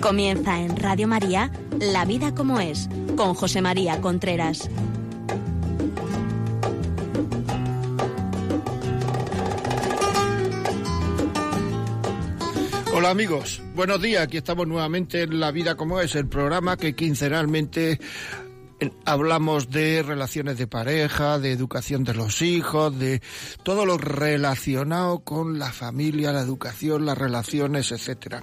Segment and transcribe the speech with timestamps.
[0.00, 1.50] Comienza en Radio María
[1.80, 4.68] La vida como es, con José María Contreras.
[12.92, 16.94] Hola amigos, buenos días, aquí estamos nuevamente en La vida como es, el programa que
[16.94, 17.98] quincenalmente
[19.04, 23.22] hablamos de relaciones de pareja, de educación de los hijos, de
[23.62, 28.42] todo lo relacionado con la familia, la educación, las relaciones, etcétera.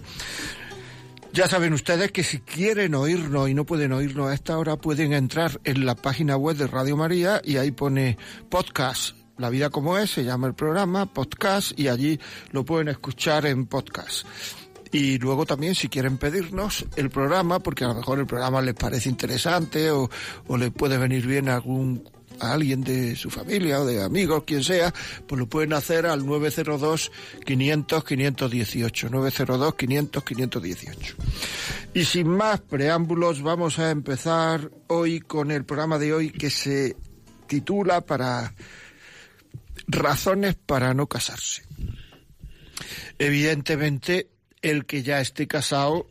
[1.33, 5.13] Ya saben ustedes que si quieren oírnos y no pueden oírnos a esta hora, pueden
[5.13, 8.17] entrar en la página web de Radio María y ahí pone
[8.49, 9.16] podcast.
[9.38, 12.19] La vida como es, se llama el programa, podcast, y allí
[12.52, 14.25] lo pueden escuchar en podcast.
[14.91, 18.76] Y luego también si quieren pedirnos el programa, porque a lo mejor el programa les
[18.76, 20.09] parece interesante o,
[20.48, 22.04] o les puede venir bien algún
[22.41, 24.94] a alguien de su familia o de amigos, quien sea,
[25.27, 27.11] pues lo pueden hacer al 902
[27.45, 31.16] 500 518, 902 500 518.
[31.94, 36.95] Y sin más preámbulos, vamos a empezar hoy con el programa de hoy que se
[37.48, 38.53] titula para
[39.88, 41.64] razones para no casarse.
[43.20, 44.30] Evidentemente,
[44.62, 46.08] el que ya esté casado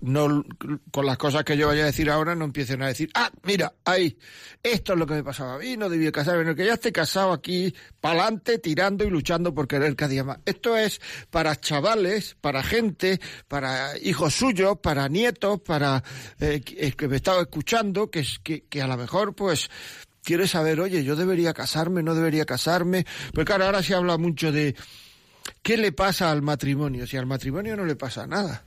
[0.00, 0.44] no
[0.90, 3.74] con las cosas que yo vaya a decir ahora no empiecen a decir, ah, mira,
[3.84, 4.16] ahí,
[4.62, 6.92] esto es lo que me pasaba a mí, no debía casarme, no, que ya esté
[6.92, 10.38] casado aquí, pa'lante, tirando y luchando por querer cada día más.
[10.44, 16.02] Esto es para chavales, para gente, para hijos suyos, para nietos, para
[16.38, 19.68] eh, que me estaba escuchando, que, que, que a lo mejor pues
[20.22, 24.52] quiere saber, oye, yo debería casarme, no debería casarme, porque claro, ahora se habla mucho
[24.52, 24.76] de
[25.62, 28.64] qué le pasa al matrimonio, si al matrimonio no le pasa nada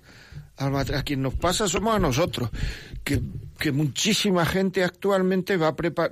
[0.58, 2.50] a quien nos pasa somos a nosotros,
[3.04, 3.22] que,
[3.72, 5.58] muchísima gente actualmente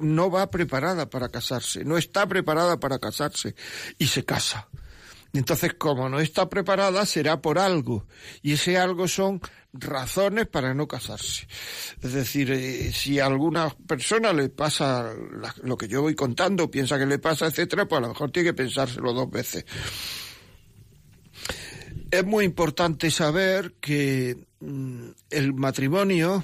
[0.01, 3.55] no va preparada para casarse, no está preparada para casarse
[3.97, 4.67] y se casa.
[5.33, 8.07] Entonces, como no está preparada, será por algo.
[8.41, 9.41] Y ese algo son
[9.73, 11.47] razones para no casarse.
[12.01, 15.13] Es decir, eh, si a alguna persona le pasa
[15.61, 18.49] lo que yo voy contando, piensa que le pasa, etcétera, pues a lo mejor tiene
[18.49, 19.65] que pensárselo dos veces
[22.11, 26.43] es muy importante saber que mm, el matrimonio,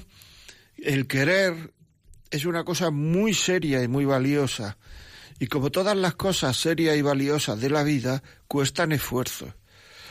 [0.78, 1.72] el querer,
[2.30, 4.78] es una cosa muy seria y muy valiosa.
[5.38, 9.54] Y como todas las cosas serias y valiosas de la vida, cuestan esfuerzo.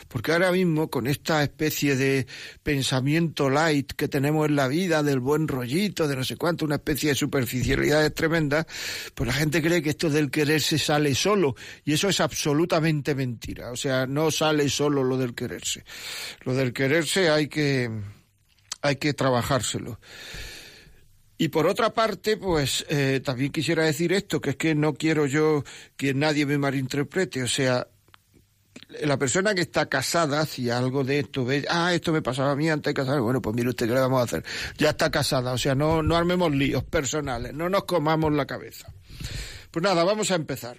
[0.08, 2.26] Porque ahora mismo, con esta especie de
[2.62, 6.76] pensamiento light que tenemos en la vida, del buen rollito, de no sé cuánto, una
[6.76, 8.66] especie de superficialidad tremenda,
[9.14, 11.54] pues la gente cree que esto del quererse sale solo.
[11.84, 13.70] Y eso es absolutamente mentira.
[13.70, 15.84] O sea, no sale solo lo del quererse.
[16.42, 17.90] Lo del quererse hay que,
[18.82, 19.98] hay que trabajárselo.
[21.38, 25.26] Y por otra parte, pues eh, también quisiera decir esto, que es que no quiero
[25.26, 25.64] yo
[25.96, 27.42] que nadie me malinterprete.
[27.42, 27.88] O sea,
[29.02, 32.56] la persona que está casada, si algo de esto ve, ah, esto me pasaba a
[32.56, 34.44] mí antes de casarme, bueno, pues mire usted qué le vamos a hacer.
[34.78, 38.92] Ya está casada, o sea, no, no armemos líos personales, no nos comamos la cabeza.
[39.70, 40.76] Pues nada, vamos a empezar.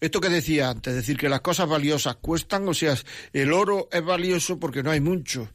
[0.00, 2.96] Esto que decía antes, decir que las cosas valiosas cuestan, o sea,
[3.32, 5.48] el oro es valioso porque no hay mucho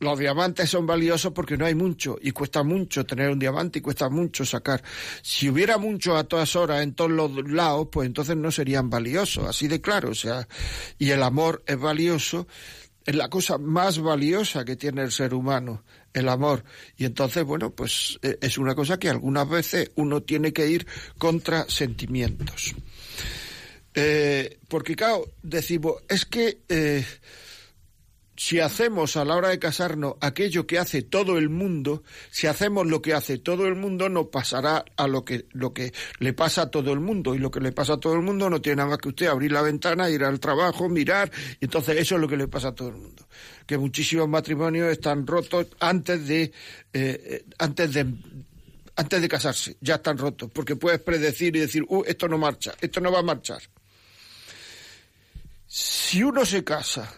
[0.00, 3.82] los diamantes son valiosos porque no hay mucho y cuesta mucho tener un diamante y
[3.82, 4.82] cuesta mucho sacar.
[5.22, 9.46] Si hubiera mucho a todas horas en todos los lados, pues entonces no serían valiosos,
[9.46, 10.10] así de claro.
[10.10, 10.48] O sea,
[10.98, 12.48] y el amor es valioso,
[13.04, 15.84] es la cosa más valiosa que tiene el ser humano,
[16.14, 16.64] el amor.
[16.96, 20.86] Y entonces, bueno, pues eh, es una cosa que algunas veces uno tiene que ir
[21.18, 22.74] contra sentimientos.
[23.92, 26.62] Eh, porque, claro, decimos, es que.
[26.70, 27.04] Eh,
[28.40, 32.86] si hacemos a la hora de casarnos aquello que hace todo el mundo, si hacemos
[32.86, 36.62] lo que hace todo el mundo, nos pasará a lo que, lo que le pasa
[36.62, 37.34] a todo el mundo.
[37.34, 39.26] Y lo que le pasa a todo el mundo no tiene nada más que usted
[39.26, 41.30] abrir la ventana, ir al trabajo, mirar.
[41.60, 43.28] Y entonces eso es lo que le pasa a todo el mundo.
[43.66, 46.50] Que muchísimos matrimonios están rotos antes de, eh,
[46.94, 48.06] eh, antes de,
[48.96, 49.76] antes de casarse.
[49.82, 50.50] Ya están rotos.
[50.50, 53.60] Porque puedes predecir y decir, uh, esto no marcha, esto no va a marchar.
[55.66, 57.14] Si uno se casa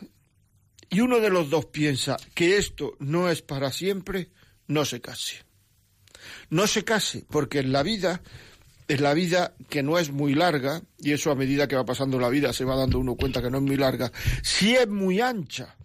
[0.92, 4.28] y uno de los dos piensa que esto no es para siempre,
[4.66, 5.42] no se case.
[6.50, 8.20] No se case, porque en la vida,
[8.88, 12.20] es la vida que no es muy larga, y eso a medida que va pasando
[12.20, 14.12] la vida se va dando uno cuenta que no es muy larga,
[14.42, 15.76] si es muy ancha.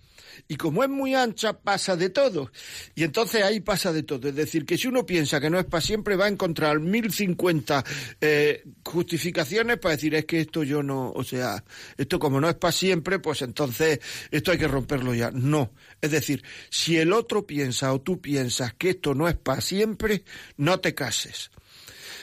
[0.47, 2.51] Y como es muy ancha, pasa de todo.
[2.95, 4.29] Y entonces ahí pasa de todo.
[4.29, 7.83] Es decir, que si uno piensa que no es para siempre, va a encontrar 1050
[8.21, 11.63] eh, justificaciones para decir, es que esto yo no, o sea,
[11.97, 13.99] esto como no es para siempre, pues entonces
[14.31, 15.31] esto hay que romperlo ya.
[15.31, 15.73] No.
[16.01, 20.23] Es decir, si el otro piensa o tú piensas que esto no es para siempre,
[20.55, 21.51] no te cases.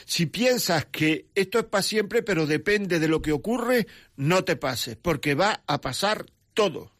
[0.05, 4.55] Si piensas que esto es para siempre, pero depende de lo que ocurre, no te
[4.55, 6.94] pases, porque va a pasar todo.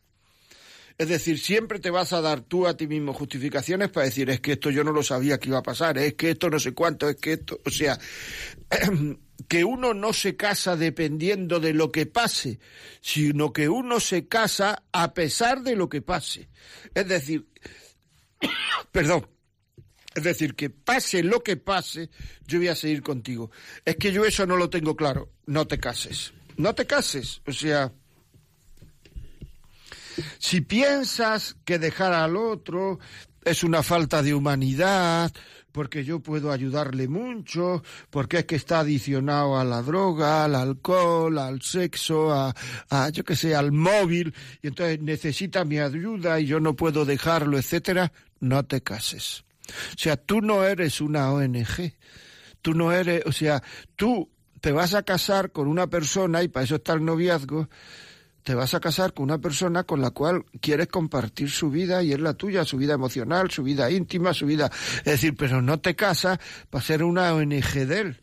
[0.97, 4.39] Es decir, siempre te vas a dar tú a ti mismo justificaciones para decir, es
[4.39, 6.74] que esto yo no lo sabía que iba a pasar, es que esto no sé
[6.74, 8.00] cuánto, es que esto, o sea,
[9.50, 12.59] que uno no se casa dependiendo de lo que pase,
[13.01, 16.47] sino que uno se casa a pesar de lo que pase.
[16.94, 17.45] Es decir,
[18.94, 19.27] perdón,
[20.15, 22.09] es decir, que pase lo que pase,
[22.48, 23.51] yo voy a seguir contigo.
[23.83, 25.30] Es que yo eso no lo tengo claro.
[25.45, 26.33] No te cases.
[26.56, 27.41] No te cases.
[27.45, 27.91] O sea,
[30.38, 33.00] si piensas que dejar al otro
[33.44, 35.31] es una falta de humanidad,
[35.71, 41.38] porque yo puedo ayudarle mucho, porque es que está adicionado a la droga, al alcohol,
[41.38, 42.56] al sexo, a,
[42.89, 47.03] a yo que sé, al móvil, y entonces necesita mi ayuda y yo no puedo
[47.03, 49.44] dejarlo, etcétera, no te cases.
[49.69, 51.94] O sea, tú no eres una ONG.
[52.62, 53.62] Tú no eres, o sea,
[53.95, 57.69] tú te vas a casar con una persona, y para eso está el noviazgo,
[58.45, 62.13] te vas a casar con una persona con la cual quieres compartir su vida y
[62.13, 64.69] es la tuya, su vida emocional, su vida íntima, su vida.
[65.00, 66.38] Es decir, pero no te casas
[66.69, 68.21] para ser una ONG de él.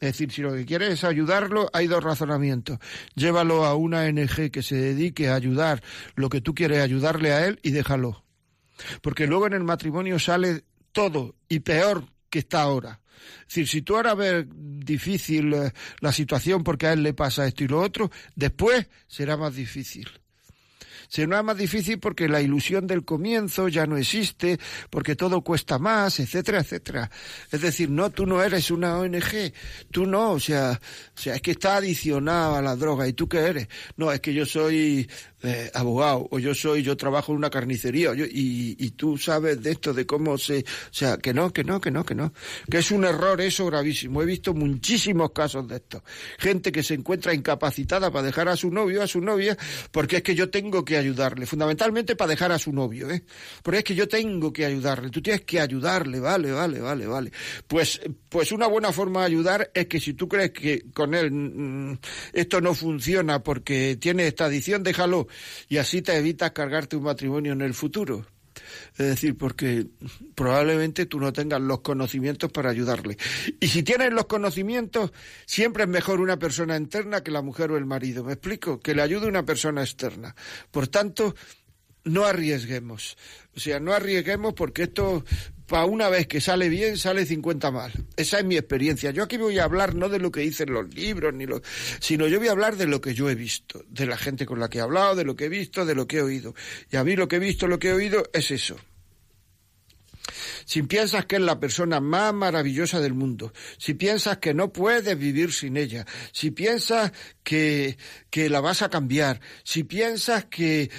[0.00, 2.78] Es decir, si lo que quieres es ayudarlo, hay dos razonamientos.
[3.14, 5.82] Llévalo a una ONG que se dedique a ayudar
[6.14, 8.22] lo que tú quieres ayudarle a él y déjalo.
[9.00, 13.00] Porque luego en el matrimonio sale todo y peor que está ahora.
[13.46, 17.64] Decir, si tú ahora ves difícil eh, la situación porque a él le pasa esto
[17.64, 20.08] y lo otro, después será más difícil.
[21.08, 24.58] Será más difícil porque la ilusión del comienzo ya no existe,
[24.90, 27.10] porque todo cuesta más, etcétera, etcétera.
[27.50, 29.52] Es decir, no, tú no eres una ONG,
[29.90, 30.80] tú no, o sea,
[31.16, 33.68] o sea, es que está adicionado a la droga, ¿y tú qué eres?
[33.96, 35.08] No, es que yo soy
[35.44, 39.72] eh, abogado, o yo soy, yo trabajo en una carnicería, y, y tú sabes de
[39.72, 42.32] esto, de cómo se, o sea, que no, que no, que no, que no,
[42.70, 44.22] que es un error eso gravísimo.
[44.22, 46.02] He visto muchísimos casos de esto.
[46.38, 49.56] Gente que se encuentra incapacitada para dejar a su novio, a su novia,
[49.90, 53.24] porque es que yo tengo que ayudarle, fundamentalmente para dejar a su novio, ¿eh?
[53.62, 57.32] Porque es que yo tengo que ayudarle, tú tienes que ayudarle, vale, vale, vale, vale.
[57.66, 61.30] Pues, pues una buena forma de ayudar es que si tú crees que con él
[61.30, 61.98] mm,
[62.32, 65.28] esto no funciona porque tiene esta adicción, déjalo
[65.68, 68.26] y así te evitas cargarte un matrimonio en el futuro.
[68.96, 69.86] Es decir, porque
[70.34, 73.16] probablemente tú no tengas los conocimientos para ayudarle.
[73.60, 75.12] Y si tienes los conocimientos,
[75.46, 78.24] siempre es mejor una persona interna que la mujer o el marido.
[78.24, 78.80] ¿Me explico?
[78.80, 80.34] Que le ayude una persona externa.
[80.70, 81.34] Por tanto,
[82.04, 83.16] no arriesguemos.
[83.56, 85.24] O sea, no arriesguemos porque esto
[85.66, 87.92] para una vez que sale bien, sale 50 mal.
[88.16, 89.10] Esa es mi experiencia.
[89.10, 91.62] Yo aquí voy a hablar no de lo que dicen los libros, ni lo,
[92.00, 94.60] sino yo voy a hablar de lo que yo he visto, de la gente con
[94.60, 96.54] la que he hablado, de lo que he visto, de lo que he oído.
[96.90, 98.76] Y a mí lo que he visto, lo que he oído es eso.
[100.64, 105.18] Si piensas que es la persona más maravillosa del mundo, si piensas que no puedes
[105.18, 107.12] vivir sin ella, si piensas
[107.42, 107.98] que,
[108.30, 110.90] que la vas a cambiar, si piensas que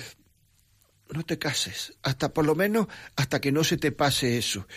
[1.12, 4.68] no te cases, hasta por lo menos hasta que no se te pase eso,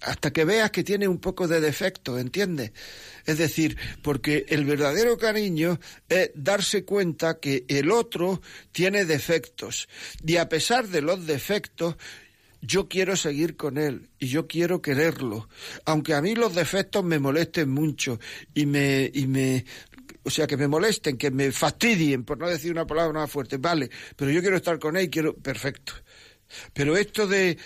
[0.00, 2.72] hasta que veas que tiene un poco de defecto, ¿entiendes?
[3.24, 8.40] Es decir, porque el verdadero cariño es darse cuenta que el otro
[8.72, 9.88] tiene defectos.
[10.24, 11.96] Y a pesar de los defectos
[12.60, 15.48] yo quiero seguir con él y yo quiero quererlo,
[15.84, 18.18] aunque a mí los defectos me molesten mucho
[18.52, 19.64] y me y me
[20.28, 23.56] o sea, que me molesten, que me fastidien, por no decir una palabra más fuerte,
[23.56, 25.94] vale, pero yo quiero estar con él quiero, perfecto.
[26.74, 27.56] Pero esto de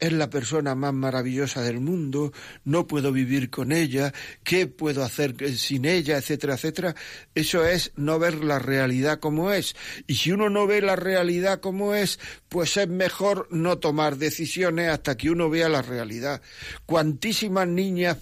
[0.00, 2.32] es la persona más maravillosa del mundo,
[2.64, 6.94] no puedo vivir con ella, ¿qué puedo hacer sin ella, etcétera, etcétera?
[7.34, 9.76] Eso es no ver la realidad como es.
[10.06, 14.90] Y si uno no ve la realidad como es, pues es mejor no tomar decisiones
[14.90, 16.42] hasta que uno vea la realidad.
[16.84, 18.18] Cuantísimas niñas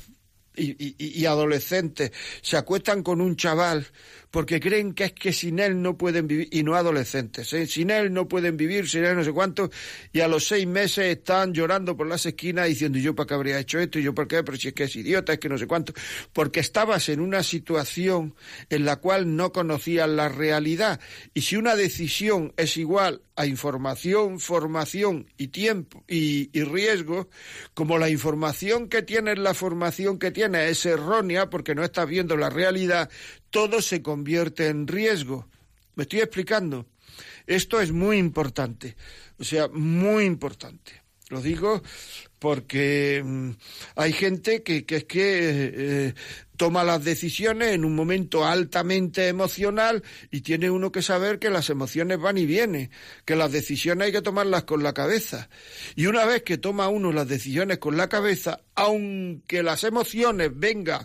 [0.57, 3.87] y, adolescentes se acuestan con un chaval
[4.37, 7.67] porque creen que es que sin él no pueden vivir, y no adolescentes, ¿eh?
[7.67, 9.71] sin él no pueden vivir, sin él no sé cuánto,
[10.13, 13.59] y a los seis meses están llorando por las esquinas diciendo yo para qué habría
[13.59, 15.57] hecho esto, y yo para qué, pero si es que es idiota, es que no
[15.57, 15.95] sé cuánto,
[16.35, 18.35] porque estabas en una situación
[18.69, 21.01] en la cual no conocías la realidad,
[21.33, 27.29] y si una decisión es igual a información, formación y tiempo y, y riesgo,
[27.73, 32.37] como la información que tienes, la formación que tienes es errónea porque no estás viendo
[32.37, 33.11] la realidad,
[33.51, 35.49] todo se convierte en riesgo.
[35.95, 36.87] ¿Me estoy explicando?
[37.47, 38.97] Esto es muy importante,
[39.39, 41.07] o sea, muy importante.
[41.29, 41.83] Lo digo
[42.39, 43.51] porque mm,
[43.97, 46.15] hay gente que, es que eh,
[46.57, 51.69] toma las decisiones en un momento altamente emocional y tiene uno que saber que las
[51.69, 52.91] emociones van y vienen,
[53.25, 55.49] que las decisiones hay que tomarlas con la cabeza.
[55.97, 61.05] Y una vez que toma uno las decisiones con la cabeza, aunque las emociones vengan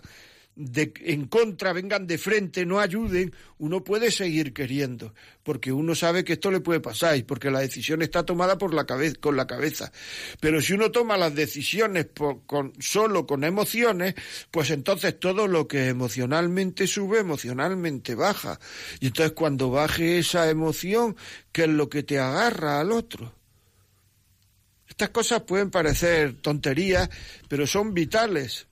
[0.54, 6.24] de, en contra, vengan de frente, no ayuden, uno puede seguir queriendo, porque uno sabe
[6.24, 9.36] que esto le puede pasar y porque la decisión está tomada por la cabeza, con
[9.36, 9.92] la cabeza.
[10.40, 12.08] Pero si uno toma las decisiones
[12.46, 14.14] con, solo con emociones,
[14.50, 18.60] pues entonces todo lo que emocionalmente sube, emocionalmente baja.
[19.00, 21.16] Y entonces cuando baje esa emoción,
[21.50, 23.34] ¿qué es lo que te agarra al otro?
[24.86, 27.08] Estas cosas pueden parecer tonterías,
[27.48, 28.66] pero son vitales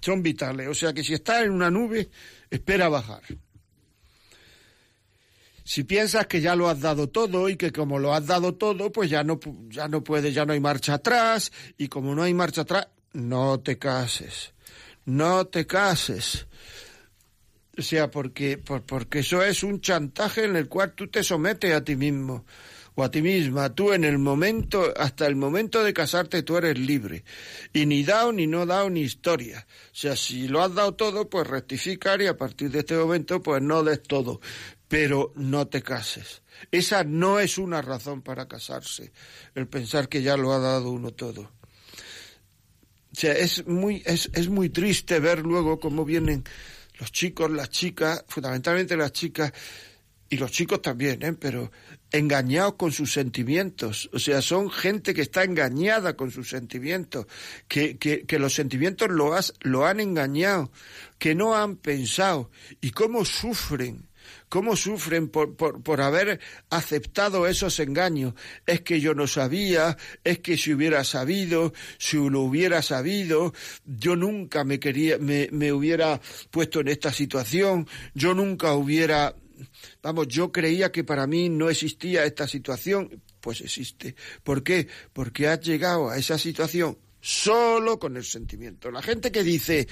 [0.00, 0.68] son vitales.
[0.68, 2.10] O sea que si estás en una nube,
[2.50, 3.22] espera bajar.
[5.64, 8.90] Si piensas que ya lo has dado todo y que como lo has dado todo,
[8.90, 9.38] pues ya no,
[9.68, 13.60] ya no puedes, ya no hay marcha atrás, y como no hay marcha atrás, no
[13.60, 14.52] te cases.
[15.04, 16.46] No te cases.
[17.78, 21.84] O sea, porque, porque eso es un chantaje en el cual tú te sometes a
[21.84, 22.44] ti mismo
[23.02, 27.24] a ti misma, tú en el momento, hasta el momento de casarte, tú eres libre.
[27.72, 29.66] Y ni dado, ni no dado, ni historia.
[29.92, 33.42] O sea, si lo has dado todo, pues rectificar y a partir de este momento,
[33.42, 34.40] pues no des todo.
[34.88, 36.42] Pero no te cases.
[36.70, 39.12] Esa no es una razón para casarse,
[39.54, 41.52] el pensar que ya lo ha dado uno todo.
[43.12, 46.44] O sea, es muy, es, es muy triste ver luego cómo vienen
[46.98, 49.52] los chicos, las chicas, fundamentalmente las chicas,
[50.28, 51.32] y los chicos también, ¿eh?
[51.32, 51.72] pero
[52.12, 54.10] engañados con sus sentimientos.
[54.12, 57.26] O sea, son gente que está engañada con sus sentimientos,
[57.68, 60.70] que, que, que los sentimientos lo, has, lo han engañado,
[61.18, 62.50] que no han pensado.
[62.80, 64.08] ¿Y cómo sufren?
[64.48, 66.40] ¿Cómo sufren por, por, por, haber
[66.70, 68.34] aceptado esos engaños?
[68.66, 74.16] Es que yo no sabía, es que si hubiera sabido, si lo hubiera sabido, yo
[74.16, 79.36] nunca me quería, me, me hubiera puesto en esta situación, yo nunca hubiera
[80.02, 84.14] Vamos, yo creía que para mí no existía esta situación, pues existe.
[84.42, 84.88] ¿Por qué?
[85.12, 88.90] Porque has llegado a esa situación solo con el sentimiento.
[88.90, 89.86] La gente que dice,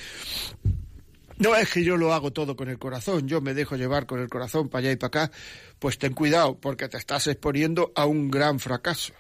[1.39, 4.21] no es que yo lo hago todo con el corazón, yo me dejo llevar con
[4.21, 5.33] el corazón para allá y para acá,
[5.79, 9.13] pues ten cuidado, porque te estás exponiendo a un gran fracaso.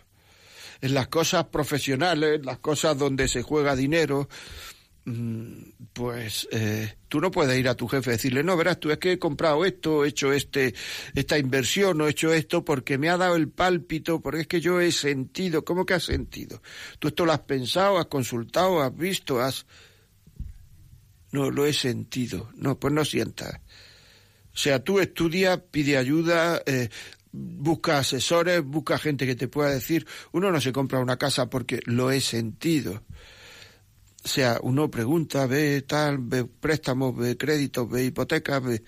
[0.80, 4.28] En las cosas profesionales, en las cosas donde se juega dinero,
[5.92, 8.98] pues eh, tú no puedes ir a tu jefe y decirle, no, verás, tú es
[8.98, 10.74] que he comprado esto, he hecho este,
[11.14, 14.60] esta inversión, o he hecho esto porque me ha dado el pálpito, porque es que
[14.60, 16.62] yo he sentido, ¿cómo que has sentido?
[16.98, 19.66] Tú esto lo has pensado, has consultado, has visto, has...
[21.30, 22.50] No, lo he sentido.
[22.54, 23.60] No, pues no sientas.
[24.54, 26.88] O sea, tú estudia, pide ayuda, eh,
[27.32, 31.80] busca asesores, busca gente que te pueda decir, uno no se compra una casa porque
[31.84, 33.02] lo he sentido.
[34.28, 38.82] O sea, uno pregunta, ve tal, ve préstamos, ve créditos, ve hipotecas, ve...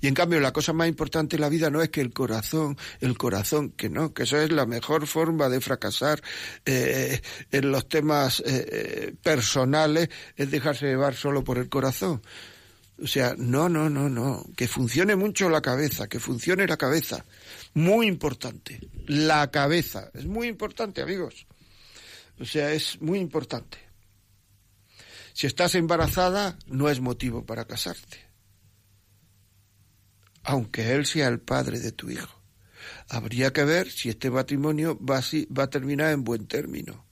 [0.00, 2.76] Y en cambio la cosa más importante en la vida no es que el corazón,
[3.00, 6.20] el corazón, que no, que eso es la mejor forma de fracasar
[6.64, 7.20] eh,
[7.52, 12.20] en los temas eh, eh, personales, es dejarse llevar solo por el corazón.
[13.00, 17.24] O sea, no, no, no, no, que funcione mucho la cabeza, que funcione la cabeza.
[17.74, 21.46] Muy importante, la cabeza, es muy importante, amigos.
[22.40, 23.89] O sea, es muy importante.
[25.32, 28.18] Si estás embarazada, no es motivo para casarte.
[30.42, 32.40] Aunque él sea el padre de tu hijo.
[33.08, 35.22] Habría que ver si este matrimonio va a,
[35.56, 37.04] va a terminar en buen término.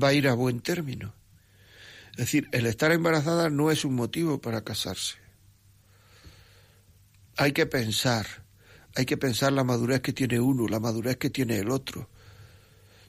[0.00, 1.14] Va a ir a buen término.
[2.12, 5.16] Es decir, el estar embarazada no es un motivo para casarse.
[7.36, 8.26] Hay que pensar,
[8.96, 12.08] hay que pensar la madurez que tiene uno, la madurez que tiene el otro.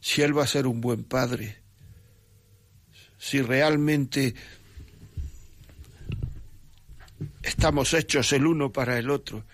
[0.01, 1.58] Si él va a ser un buen padre,
[3.19, 4.33] si realmente
[7.43, 9.45] estamos hechos el uno para el otro,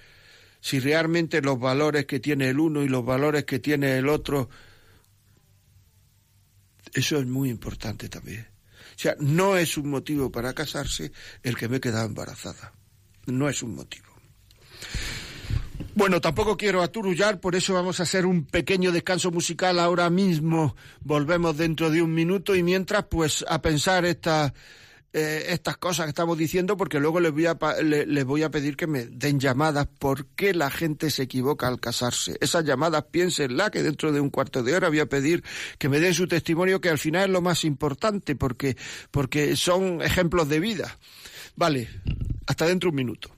[0.61, 4.49] si realmente los valores que tiene el uno y los valores que tiene el otro,
[6.93, 8.47] eso es muy importante también.
[8.95, 11.11] O sea, no es un motivo para casarse
[11.43, 12.71] el que me he quedado embarazada.
[13.25, 14.05] No es un motivo.
[15.97, 20.75] Bueno, tampoco quiero aturullar, por eso vamos a hacer un pequeño descanso musical ahora mismo.
[20.99, 24.53] Volvemos dentro de un minuto y mientras, pues, a pensar esta,
[25.13, 28.75] eh, estas cosas que estamos diciendo, porque luego les voy, a, les voy a pedir
[28.75, 29.87] que me den llamadas.
[29.87, 32.37] ¿Por qué la gente se equivoca al casarse?
[32.41, 35.45] Esas llamadas, piénsenla, que dentro de un cuarto de hora voy a pedir
[35.77, 38.75] que me den su testimonio, que al final es lo más importante, porque,
[39.11, 40.97] porque son ejemplos de vida.
[41.55, 41.87] Vale,
[42.47, 43.34] hasta dentro de un minuto.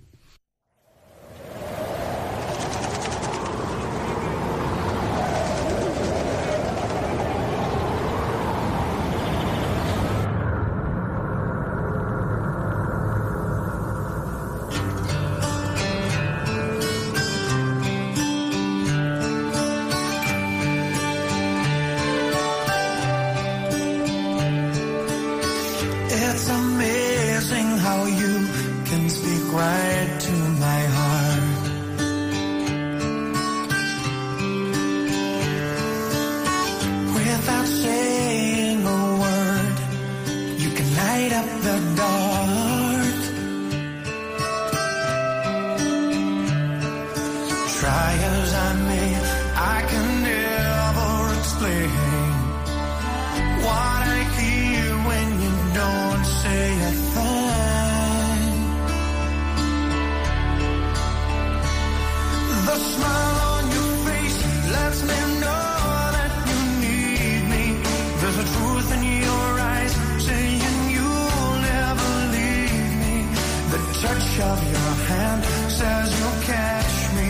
[75.69, 77.29] Says you'll catch me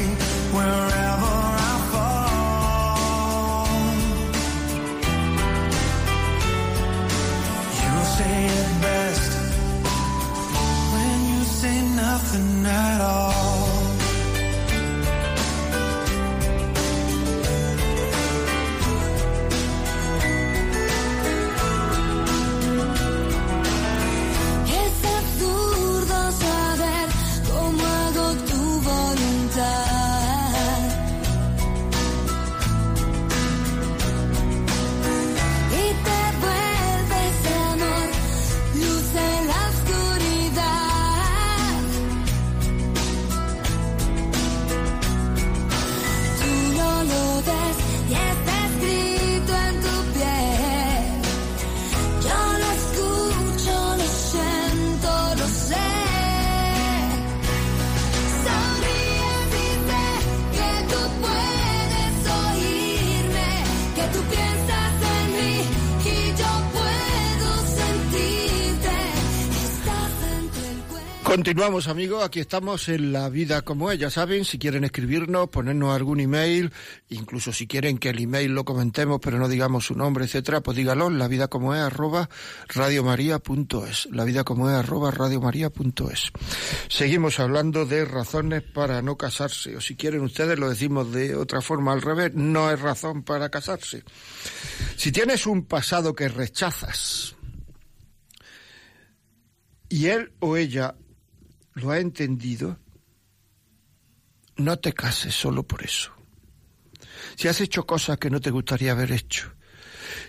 [0.56, 1.07] wherever
[71.38, 72.24] Continuamos, amigos.
[72.24, 74.00] Aquí estamos en La Vida como es.
[74.00, 76.74] Ya saben, si quieren escribirnos, ponernos algún email,
[77.10, 80.76] incluso si quieren que el email lo comentemos, pero no digamos su nombre, etcétera, pues
[80.76, 82.28] dígalo, la vida como es, arroba
[82.70, 84.08] radiomaria.es.
[84.12, 86.32] La vida como es, arroba radiomaria.es.
[86.90, 91.62] Seguimos hablando de razones para no casarse, o si quieren ustedes lo decimos de otra
[91.62, 94.04] forma al revés, no es razón para casarse.
[94.96, 97.36] Si tienes un pasado que rechazas,
[99.88, 100.96] y él o ella
[101.78, 102.80] lo ha entendido,
[104.58, 106.12] no te cases solo por eso.
[107.36, 109.54] Si has hecho cosas que no te gustaría haber hecho,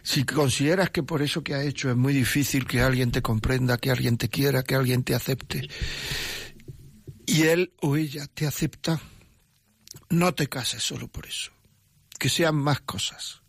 [0.03, 3.79] si consideras que por eso que has hecho es muy difícil que alguien te comprenda,
[3.79, 5.69] que alguien te quiera, que alguien te acepte,
[7.27, 9.01] y él o ella te acepta,
[10.11, 11.53] no te cases solo por eso.
[12.19, 13.43] Que sean más cosas.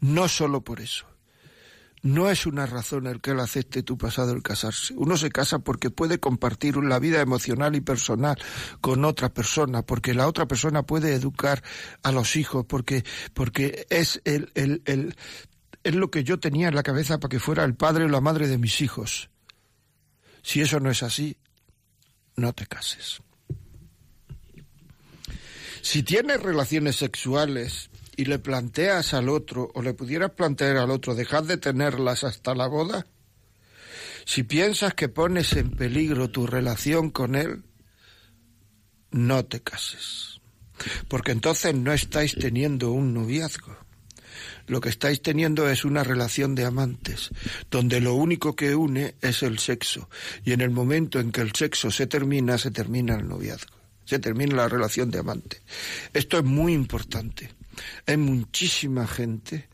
[0.00, 1.06] No solo por eso.
[2.02, 4.94] No es una razón el que él acepte tu pasado el casarse.
[4.96, 8.38] Uno se casa porque puede compartir la vida emocional y personal
[8.80, 11.62] con otra persona, porque la otra persona puede educar
[12.02, 15.16] a los hijos, porque, porque es el, el, el,
[15.82, 18.20] es lo que yo tenía en la cabeza para que fuera el padre o la
[18.20, 19.30] madre de mis hijos.
[20.42, 21.36] Si eso no es así,
[22.36, 23.20] no te cases.
[25.82, 31.14] Si tienes relaciones sexuales y le planteas al otro, o le pudieras plantear al otro,
[31.14, 33.06] dejar de tenerlas hasta la boda,
[34.24, 37.62] si piensas que pones en peligro tu relación con él,
[39.12, 40.40] no te cases.
[41.06, 43.76] Porque entonces no estáis teniendo un noviazgo.
[44.66, 47.30] Lo que estáis teniendo es una relación de amantes,
[47.70, 50.10] donde lo único que une es el sexo.
[50.44, 53.76] Y en el momento en que el sexo se termina, se termina el noviazgo.
[54.04, 55.62] Se termina la relación de amante.
[56.12, 57.57] Esto es muy importante.
[58.06, 59.68] Hay muchísima gente.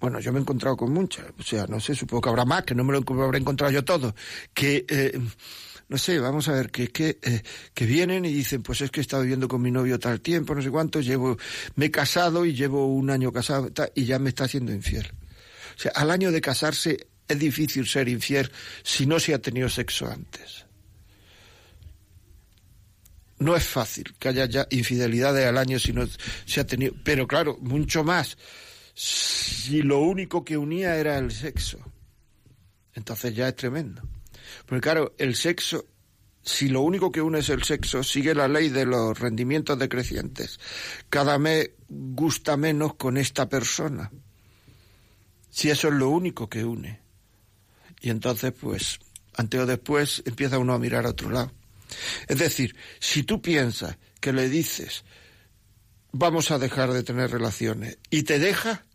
[0.00, 1.26] Bueno, yo me he encontrado con muchas.
[1.38, 3.84] O sea, no sé, supongo que habrá más, que no me lo habré encontrado yo
[3.84, 4.14] todo.
[4.54, 4.84] Que.
[4.88, 5.20] Eh,
[5.90, 7.42] no sé, vamos a ver, que, que, eh,
[7.74, 10.54] que vienen y dicen, pues es que he estado viviendo con mi novio tal tiempo,
[10.54, 11.36] no sé cuánto, llevo,
[11.74, 15.10] me he casado y llevo un año casado y ya me está haciendo infiel.
[15.76, 18.52] O sea, al año de casarse es difícil ser infiel
[18.84, 20.64] si no se ha tenido sexo antes.
[23.40, 26.04] No es fácil que haya ya infidelidades al año si no
[26.44, 28.36] se ha tenido, pero claro, mucho más
[28.94, 31.78] si lo único que unía era el sexo.
[32.92, 34.02] Entonces ya es tremendo.
[34.66, 35.86] Porque claro, el sexo,
[36.42, 40.60] si lo único que une es el sexo, sigue la ley de los rendimientos decrecientes.
[41.08, 44.10] Cada mes gusta menos con esta persona.
[45.48, 47.00] Si eso es lo único que une.
[48.02, 48.98] Y entonces, pues,
[49.34, 51.52] antes o después empieza uno a mirar a otro lado.
[52.28, 55.04] Es decir, si tú piensas que le dices,
[56.12, 58.86] vamos a dejar de tener relaciones, y te deja,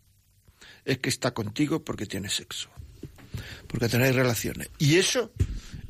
[0.84, 2.70] es que está contigo porque tiene sexo
[3.66, 4.70] porque tenéis relaciones.
[4.78, 5.32] Y eso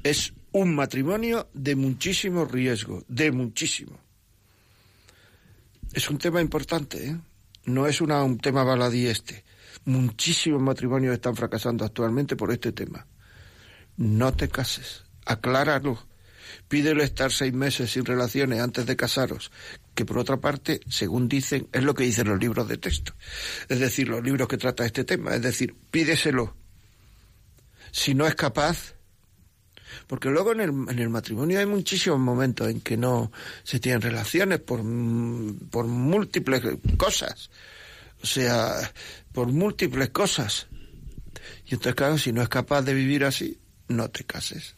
[0.03, 3.99] es un matrimonio de muchísimo riesgo, de muchísimo.
[5.93, 7.17] Es un tema importante, ¿eh?
[7.65, 9.45] No es un tema baladí este.
[9.85, 13.07] Muchísimos matrimonios están fracasando actualmente por este tema.
[13.97, 16.07] no te cases, acláralo.
[16.69, 19.51] Pídele estar seis meses sin relaciones antes de casaros,
[19.95, 23.15] que por otra parte, según dicen, es lo que dicen los libros de texto.
[23.69, 25.35] Es decir, los libros que trata este tema.
[25.35, 26.57] Es decir, pídeselo.
[27.93, 28.95] Si no es capaz,
[30.07, 33.33] porque luego en el, en el matrimonio hay muchísimos momentos en que no
[33.63, 34.81] se tienen relaciones por,
[35.71, 36.63] por múltiples
[36.97, 37.51] cosas.
[38.23, 38.93] O sea,
[39.33, 40.67] por múltiples cosas.
[41.67, 44.76] Y entonces, claro, si no es capaz de vivir así, no te cases.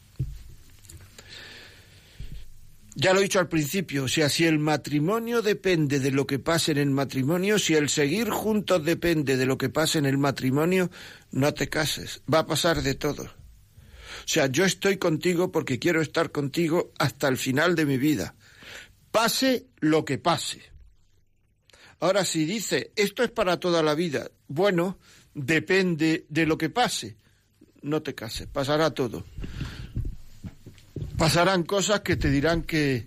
[3.01, 6.41] Ya lo he dicho al principio, o sea, si el matrimonio depende de lo que
[6.41, 10.19] pase en el matrimonio, si el seguir juntos depende de lo que pase en el
[10.19, 10.91] matrimonio,
[11.31, 12.23] no te cases.
[12.33, 13.23] Va a pasar de todo.
[13.23, 18.35] O sea, yo estoy contigo porque quiero estar contigo hasta el final de mi vida.
[19.13, 20.61] Pase lo que pase.
[22.01, 24.99] Ahora, si dice, esto es para toda la vida, bueno,
[25.35, 27.17] depende de lo que pase.
[27.81, 29.25] No te cases, pasará todo.
[31.19, 33.05] Pasarán cosas que te dirán que,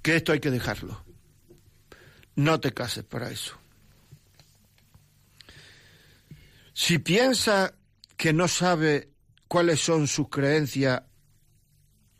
[0.00, 1.04] que esto hay que dejarlo.
[2.34, 3.58] No te cases para eso.
[6.72, 7.74] Si piensa
[8.16, 9.10] que no sabe
[9.48, 11.02] cuáles son sus creencias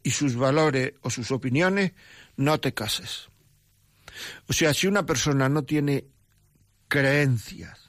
[0.02, 1.92] y sus valores o sus opiniones,
[2.36, 3.30] no te cases.
[4.48, 6.04] O sea, si una persona no tiene
[6.88, 7.81] creencias,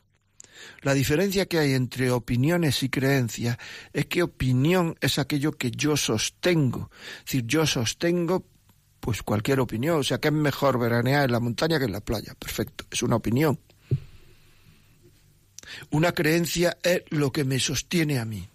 [0.84, 3.58] la diferencia que hay entre opiniones y creencias
[3.94, 6.92] es que opinión es aquello que yo sostengo.
[7.20, 8.46] Es decir, yo sostengo
[9.00, 10.00] pues cualquier opinión.
[10.00, 12.36] O sea, que es mejor veranear en la montaña que en la playa.
[12.36, 13.58] Perfecto, es una opinión.
[15.90, 18.48] Una creencia es lo que me sostiene a mí.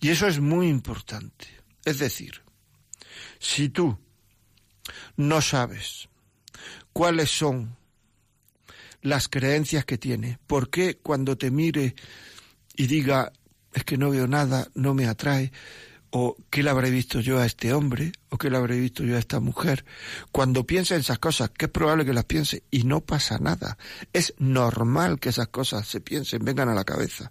[0.00, 1.46] Y eso es muy importante.
[1.86, 2.42] Es decir,
[3.38, 3.98] si tú
[5.16, 6.08] no sabes
[6.92, 7.76] cuáles son
[9.04, 10.38] las creencias que tiene.
[10.46, 11.94] ¿Por qué cuando te mire
[12.74, 13.32] y diga,
[13.72, 15.52] es que no veo nada, no me atrae?
[16.10, 18.12] ¿O qué le habré visto yo a este hombre?
[18.30, 19.84] ¿O qué le habré visto yo a esta mujer?
[20.32, 23.76] Cuando piensa en esas cosas, que es probable que las piense y no pasa nada.
[24.12, 27.30] Es normal que esas cosas se piensen, vengan a la cabeza.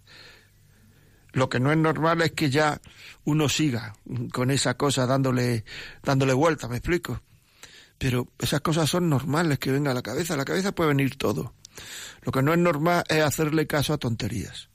[1.32, 2.80] Lo que no es normal es que ya
[3.24, 3.94] uno siga
[4.32, 5.66] con esa cosa dándole,
[6.04, 7.20] dándole vuelta, ¿me explico?
[7.98, 10.36] Pero esas cosas son normales que vengan a la cabeza.
[10.36, 11.56] A la cabeza puede venir todo.
[12.24, 14.70] Lo que no es normal es hacerle caso a tonterías.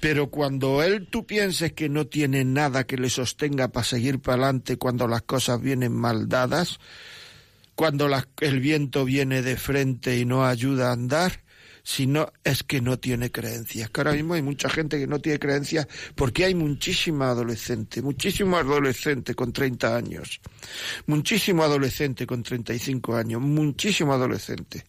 [0.00, 4.44] Pero cuando él tú pienses que no tiene nada que le sostenga para seguir para
[4.44, 6.78] adelante cuando las cosas vienen mal dadas,
[7.74, 8.08] cuando
[8.40, 11.44] el viento viene de frente y no ayuda a andar,
[11.82, 13.90] sino es que no tiene creencias.
[13.90, 18.56] Que ahora mismo hay mucha gente que no tiene creencias porque hay muchísima adolescente, muchísimo
[18.56, 20.40] adolescente con 30 años,
[21.06, 24.84] muchísimo adolescente con 35 años, muchísimo adolescente.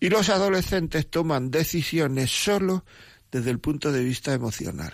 [0.00, 2.84] Y los adolescentes toman decisiones solo
[3.30, 4.92] desde el punto de vista emocional.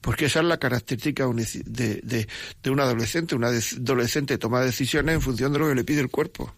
[0.00, 2.26] Porque esa es la característica de,
[2.62, 3.34] de- un adolescente.
[3.34, 6.54] Un adolescente toma decisiones en función de lo que le pide el cuerpo.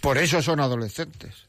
[0.00, 1.48] Por eso son adolescentes.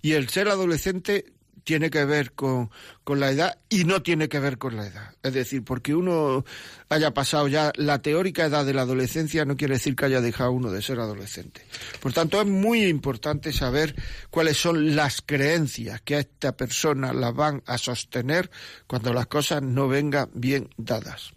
[0.00, 1.32] Y el ser adolescente
[1.66, 2.70] tiene que ver con,
[3.02, 5.16] con la edad y no tiene que ver con la edad.
[5.24, 6.44] Es decir, porque uno
[6.88, 10.52] haya pasado ya la teórica edad de la adolescencia no quiere decir que haya dejado
[10.52, 11.62] uno de ser adolescente.
[12.00, 13.96] Por tanto, es muy importante saber
[14.30, 18.48] cuáles son las creencias que a esta persona la van a sostener
[18.86, 21.32] cuando las cosas no vengan bien dadas.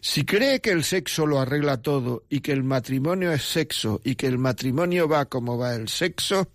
[0.00, 4.16] Si cree que el sexo lo arregla todo y que el matrimonio es sexo y
[4.16, 6.48] que el matrimonio va como va el sexo,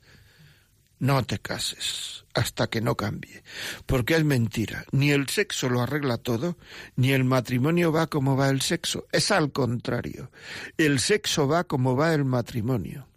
[1.00, 3.44] no te cases hasta que no cambie,
[3.86, 4.86] porque es mentira.
[4.92, 6.58] Ni el sexo lo arregla todo,
[6.96, 9.08] ni el matrimonio va como va el sexo.
[9.12, 10.32] Es al contrario.
[10.78, 13.08] El sexo va como va el matrimonio.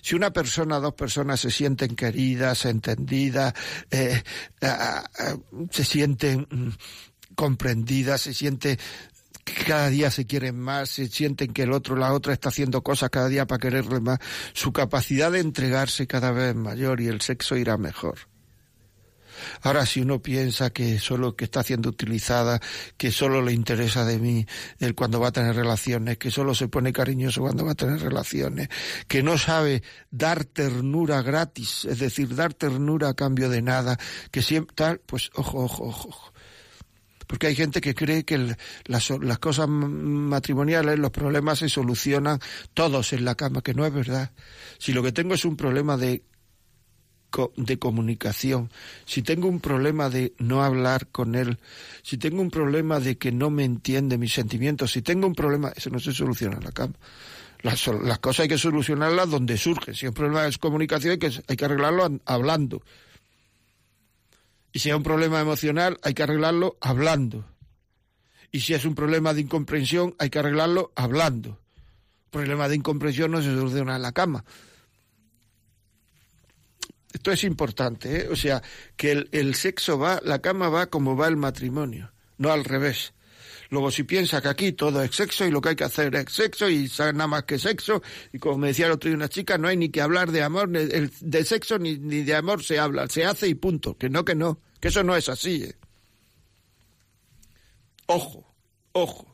[0.00, 3.52] Si una persona, dos personas se sienten queridas, entendidas,
[3.90, 4.22] eh,
[5.70, 6.68] se sienten mm,
[7.34, 8.84] comprendidas, se siente que
[9.66, 13.10] cada día se quieren más, se sienten que el otro, la otra está haciendo cosas
[13.10, 14.18] cada día para quererle más,
[14.52, 18.18] su capacidad de entregarse cada vez es mayor y el sexo irá mejor.
[19.62, 22.60] Ahora, si uno piensa que solo que está siendo utilizada,
[22.96, 24.46] que solo le interesa de mí
[24.78, 28.00] el cuando va a tener relaciones, que solo se pone cariñoso cuando va a tener
[28.00, 28.68] relaciones,
[29.08, 33.98] que no sabe dar ternura gratis, es decir, dar ternura a cambio de nada,
[34.30, 36.32] que siempre tal, pues ojo, ojo, ojo.
[37.26, 42.38] Porque hay gente que cree que las, cosas matrimoniales, los problemas se solucionan
[42.74, 44.30] todos en la cama, que no es verdad.
[44.78, 46.22] Si lo que tengo es un problema de
[47.56, 48.70] de comunicación,
[49.04, 51.58] si tengo un problema de no hablar con él,
[52.02, 55.70] si tengo un problema de que no me entiende mis sentimientos, si tengo un problema,
[55.76, 56.94] eso no se soluciona en la cama.
[57.62, 57.82] Las,
[58.20, 59.94] cosas hay que solucionarlas donde surgen.
[59.94, 62.82] Si el problema es comunicación, hay que, arreglarlo an- hablando.
[64.76, 67.46] Y si es un problema emocional, hay que arreglarlo hablando.
[68.52, 71.58] Y si es un problema de incomprensión, hay que arreglarlo hablando.
[72.30, 74.44] Problema de incomprensión no se soluciona en la cama.
[77.10, 78.28] Esto es importante, ¿eh?
[78.30, 78.62] o sea,
[78.96, 83.14] que el, el sexo va, la cama va como va el matrimonio, no al revés.
[83.76, 86.32] Luego, si piensa que aquí todo es sexo y lo que hay que hacer es
[86.32, 89.58] sexo y nada más que sexo, y como me decía el otro día una chica,
[89.58, 93.06] no hay ni que hablar de amor, de sexo ni, ni de amor se habla,
[93.08, 93.98] se hace y punto.
[93.98, 95.64] Que no, que no, que eso no es así.
[95.64, 95.74] ¿eh?
[98.06, 98.50] Ojo,
[98.92, 99.26] ojo.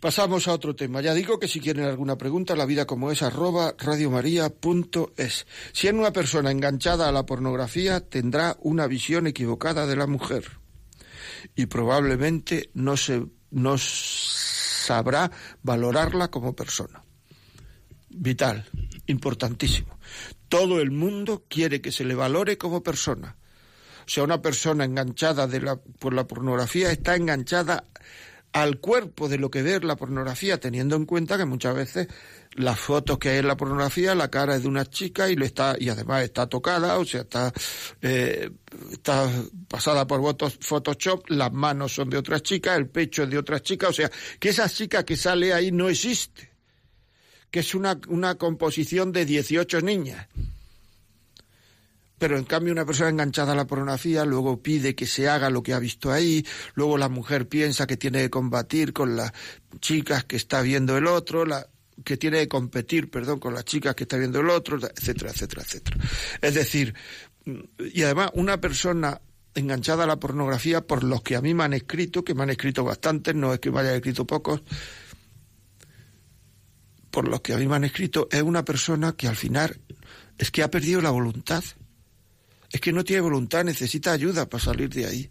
[0.00, 1.00] Pasamos a otro tema.
[1.02, 5.46] Ya digo que si quieren alguna pregunta, la vida como es arroba radiomaria.es.
[5.72, 10.59] Si es una persona enganchada a la pornografía, tendrá una visión equivocada de la mujer
[11.54, 15.30] y probablemente no, se, no sabrá
[15.62, 17.02] valorarla como persona.
[18.08, 18.68] Vital,
[19.06, 19.98] importantísimo.
[20.48, 23.36] Todo el mundo quiere que se le valore como persona.
[24.00, 27.84] O sea, una persona enganchada de la, por la pornografía está enganchada
[28.52, 32.08] al cuerpo de lo que ve la pornografía, teniendo en cuenta que muchas veces
[32.54, 35.44] las fotos que hay en la pornografía, la cara es de una chica y lo
[35.44, 37.52] está y además está tocada, o sea, está
[38.02, 38.50] eh,
[38.90, 39.30] está
[39.68, 40.20] pasada por
[40.60, 44.10] Photoshop, las manos son de otras chicas, el pecho es de otras chicas, o sea,
[44.40, 46.50] que esa chica que sale ahí no existe,
[47.50, 50.26] que es una, una composición de 18 niñas.
[52.20, 55.62] Pero en cambio una persona enganchada a la pornografía luego pide que se haga lo
[55.62, 59.32] que ha visto ahí, luego la mujer piensa que tiene que combatir con las
[59.80, 61.66] chicas que está viendo el otro, la,
[62.04, 65.62] que tiene que competir, perdón, con las chicas que está viendo el otro, etcétera, etcétera,
[65.62, 65.96] etcétera.
[66.42, 66.94] Es decir,
[67.90, 69.18] y además una persona
[69.54, 72.50] enganchada a la pornografía, por los que a mí me han escrito, que me han
[72.50, 74.62] escrito bastantes, no es que me escrito pocos,
[77.10, 79.80] por los que a mí me han escrito, es una persona que al final
[80.36, 81.64] es que ha perdido la voluntad.
[82.70, 85.30] Es que no tiene voluntad, necesita ayuda para salir de ahí.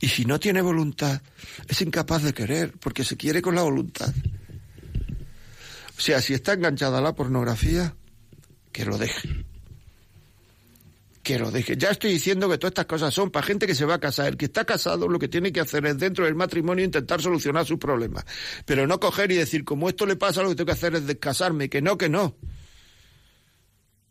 [0.00, 1.20] Y si no tiene voluntad,
[1.68, 4.12] es incapaz de querer, porque se quiere con la voluntad.
[5.96, 7.94] O sea, si está enganchada la pornografía,
[8.72, 9.44] que lo deje.
[11.22, 11.76] Que lo deje.
[11.76, 14.28] Ya estoy diciendo que todas estas cosas son para gente que se va a casar.
[14.28, 17.66] El que está casado lo que tiene que hacer es dentro del matrimonio intentar solucionar
[17.66, 18.24] sus problemas.
[18.64, 21.06] Pero no coger y decir, como esto le pasa, lo que tengo que hacer es
[21.06, 21.68] descasarme.
[21.68, 22.36] Que no, que no.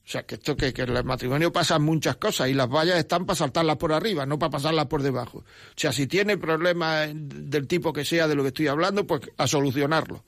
[0.05, 2.99] O sea, que esto que, que en el matrimonio pasan muchas cosas y las vallas
[2.99, 5.39] están para saltarlas por arriba, no para pasarlas por debajo.
[5.39, 5.43] O
[5.75, 9.47] sea, si tiene problemas del tipo que sea de lo que estoy hablando, pues a
[9.47, 10.23] solucionarlo.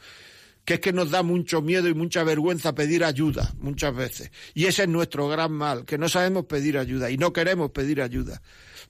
[0.66, 4.32] Que es que nos da mucho miedo y mucha vergüenza pedir ayuda muchas veces.
[4.56, 8.02] Y ese es nuestro gran mal, que no sabemos pedir ayuda y no queremos pedir
[8.02, 8.42] ayuda.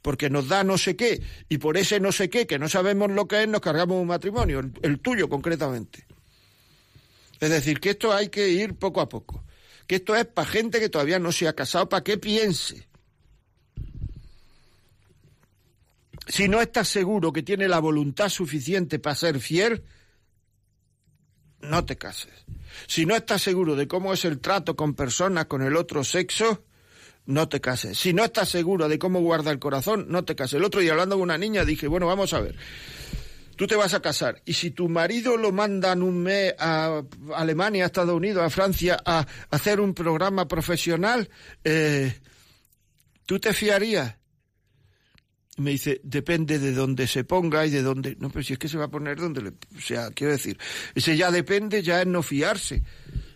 [0.01, 3.11] Porque nos da no sé qué y por ese no sé qué, que no sabemos
[3.11, 6.05] lo que es, nos cargamos un matrimonio, el, el tuyo concretamente.
[7.41, 9.43] Es decir, que esto hay que ir poco a poco
[9.87, 12.87] que esto es para gente que todavía no se ha casado, para que piense.
[16.27, 19.83] Si no estás seguro que tiene la voluntad suficiente para ser fiel,
[21.61, 22.33] no te cases.
[22.85, 26.65] Si no estás seguro de cómo es el trato con personas con el otro sexo,
[27.25, 27.97] no te cases.
[27.97, 30.55] Si no estás seguro de cómo guarda el corazón, no te cases.
[30.55, 32.55] El otro día hablando con una niña dije, bueno, vamos a ver.
[33.57, 37.01] Tú te vas a casar y si tu marido lo mandan un mes a
[37.35, 41.27] Alemania, a Estados Unidos, a Francia a hacer un programa profesional,
[41.63, 42.13] eh,
[43.25, 44.15] ¿tú te fiarías?
[45.57, 48.15] Me dice, depende de dónde se ponga y de dónde...
[48.19, 49.49] No, pero si es que se va a poner donde le...
[49.49, 50.55] O sea, quiero decir,
[50.93, 52.83] ese ya depende, ya es no fiarse.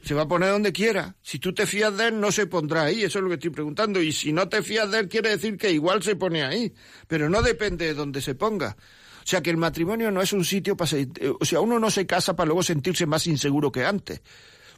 [0.03, 1.15] Se va a poner donde quiera.
[1.23, 3.01] Si tú te fías de él, no se pondrá ahí.
[3.01, 3.99] Eso es lo que estoy preguntando.
[3.99, 6.71] Y si no te fías de él, quiere decir que igual se pone ahí.
[7.07, 8.77] Pero no depende de dónde se ponga.
[9.23, 10.97] O sea que el matrimonio no es un sitio para...
[10.97, 11.07] eh,
[11.39, 14.21] O sea, uno no se casa para luego sentirse más inseguro que antes.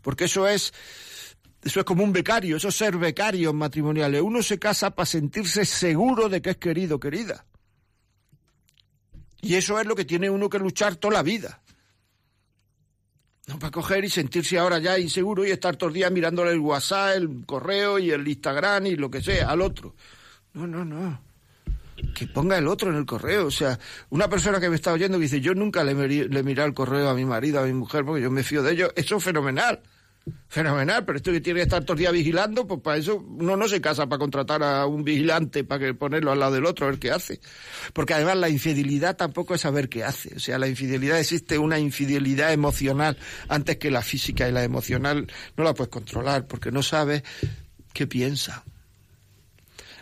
[0.02, 0.74] Porque eso es...
[1.64, 4.22] Eso es como un becario, eso es ser becario matrimoniales.
[4.22, 7.46] Uno se casa para sentirse seguro de que es querido, querida.
[9.40, 11.62] Y eso es lo que tiene uno que luchar toda la vida.
[13.48, 16.60] No para coger y sentirse ahora ya inseguro y estar todos los días mirándole el
[16.60, 19.96] WhatsApp, el correo y el Instagram y lo que sea al otro.
[20.54, 21.22] No, no, no.
[22.14, 23.48] Que ponga el otro en el correo.
[23.48, 25.94] O sea, una persona que me está oyendo dice, yo nunca le,
[26.28, 28.74] le miré el correo a mi marido, a mi mujer, porque yo me fío de
[28.74, 28.92] ellos.
[28.96, 29.82] Eso es fenomenal.
[30.48, 33.58] Fenomenal, pero esto que tiene que estar todo el día vigilando, pues para eso uno
[33.58, 36.86] no se casa para contratar a un vigilante para que ponerlo al lado del otro
[36.86, 37.42] a ver qué hace.
[37.92, 40.36] Porque además la infidelidad tampoco es saber qué hace.
[40.36, 43.18] O sea, la infidelidad existe una infidelidad emocional
[43.50, 47.24] antes que la física y la emocional no la puedes controlar porque no sabes
[47.92, 48.64] qué piensa.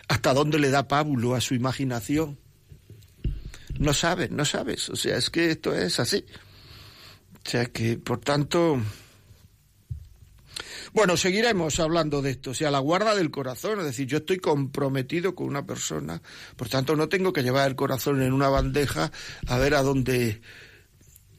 [0.08, 2.38] Hasta dónde le da pábulo a su imaginación.
[3.78, 4.88] No sabes, no sabes.
[4.90, 6.24] O sea, es que esto es así.
[7.44, 8.80] O sea que, por tanto,
[10.92, 14.38] Bueno, seguiremos hablando de esto, o sea, la guarda del corazón, es decir, yo estoy
[14.38, 16.20] comprometido con una persona,
[16.54, 19.10] por tanto no tengo que llevar el corazón en una bandeja
[19.46, 20.42] a ver a dónde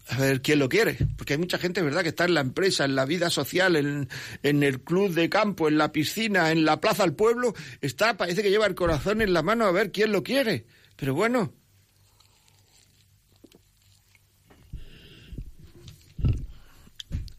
[0.09, 2.85] a ver quién lo quiere, porque hay mucha gente, ¿verdad?, que está en la empresa,
[2.85, 4.09] en la vida social, en,
[4.43, 8.43] en el club de campo, en la piscina, en la plaza del pueblo, está, parece
[8.43, 10.65] que lleva el corazón en la mano a ver quién lo quiere.
[10.97, 11.53] Pero bueno,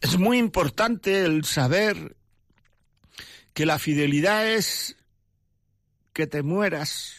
[0.01, 2.15] es muy importante el saber
[3.53, 4.97] que la fidelidad es
[6.13, 7.13] que te mueras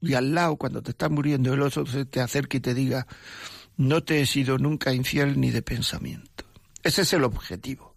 [0.00, 3.06] y al lado, cuando te estás muriendo, el oso se te acerque y te diga,
[3.76, 6.44] no te he sido nunca infiel ni de pensamiento.
[6.82, 7.94] Ese es el objetivo.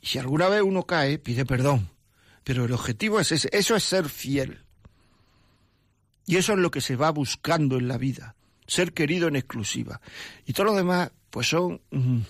[0.00, 1.90] Y si alguna vez uno cae, pide perdón.
[2.44, 3.50] Pero el objetivo es ese.
[3.52, 4.64] Eso es ser fiel.
[6.26, 8.36] Y eso es lo que se va buscando en la vida.
[8.66, 10.00] Ser querido en exclusiva.
[10.46, 12.20] Y todo lo demás, pues son mm,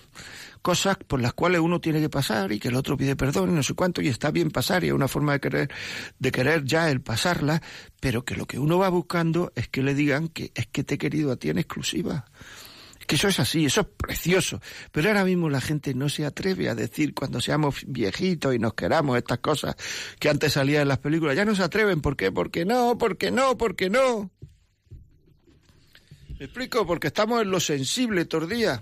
[0.63, 3.53] cosas por las cuales uno tiene que pasar y que el otro pide perdón y
[3.55, 5.71] no sé cuánto, y está bien pasar, y es una forma de querer,
[6.19, 7.63] de querer ya el pasarla,
[8.01, 10.95] pero que lo que uno va buscando es que le digan que es que te
[10.95, 12.27] he querido a ti en exclusiva.
[13.07, 14.61] Que eso es así, eso es precioso.
[14.93, 18.75] Pero ahora mismo la gente no se atreve a decir cuando seamos viejitos y nos
[18.75, 19.75] queramos estas cosas
[20.21, 21.35] que antes salían en las películas.
[21.35, 22.31] Ya no se atreven, ¿por qué?
[22.31, 24.31] Porque no, porque no, porque no.
[26.39, 26.87] ¿Me explico?
[26.87, 28.81] Porque estamos en lo sensible días.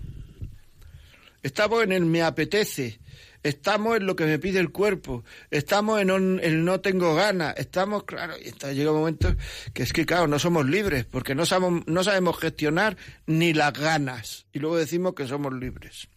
[1.42, 3.00] Estamos en el me apetece.
[3.42, 5.24] Estamos en lo que me pide el cuerpo.
[5.50, 6.10] Estamos en
[6.42, 7.54] el no tengo ganas.
[7.56, 9.34] Estamos, claro, y entonces llega un momento
[9.72, 12.96] que es que, claro, no somos libres porque no sabemos, no sabemos gestionar
[13.26, 14.46] ni las ganas.
[14.52, 16.08] Y luego decimos que somos libres.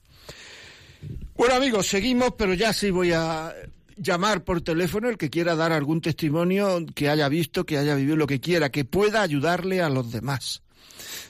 [1.35, 3.53] Bueno, amigos, seguimos, pero ya sí voy a
[3.97, 8.15] llamar por teléfono el que quiera dar algún testimonio que haya visto, que haya vivido
[8.15, 10.63] lo que quiera, que pueda ayudarle a los demás.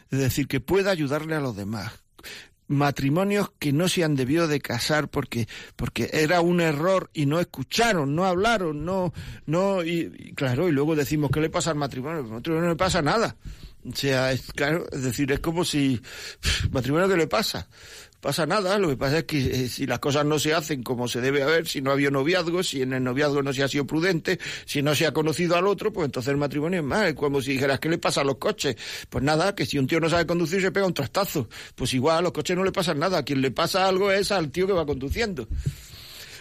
[0.09, 1.91] Es decir, que pueda ayudarle a los demás.
[2.71, 7.39] Matrimonios que no se han debido de casar porque, porque era un error y no
[7.39, 9.13] escucharon, no hablaron, no,
[9.45, 12.19] no, y, claro, y luego decimos, ¿qué le pasa al matrimonio?
[12.19, 13.35] Al matrimonio no le pasa nada.
[13.83, 16.01] O sea, es claro, es decir, es como si,
[16.71, 17.67] matrimonio ¿qué le pasa?
[18.21, 21.07] Pasa nada, lo que pasa es que eh, si las cosas no se hacen como
[21.07, 23.67] se debe haber, si no ha habido noviazgo, si en el noviazgo no se ha
[23.67, 27.07] sido prudente, si no se ha conocido al otro, pues entonces el matrimonio es más,
[27.07, 28.75] es como si dijeras, ¿qué le pasa a los coches?
[29.09, 31.49] Pues nada, que si un tío no sabe conducir se pega un trastazo.
[31.75, 34.51] Pues igual a los coches no le pasa nada, quien le pasa algo es al
[34.51, 35.47] tío que va conduciendo.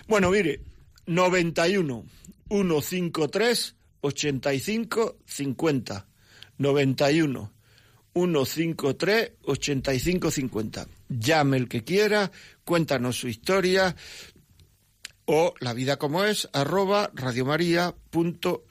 [0.06, 0.60] Bueno, mire,
[1.06, 2.04] 91
[2.50, 6.06] 153 85 50.
[6.58, 7.52] 91
[8.12, 10.99] 153 85 50.
[11.10, 12.30] Llame el que quiera,
[12.64, 13.96] cuéntanos su historia
[15.26, 18.69] o la vida como es arroba radiomaria.es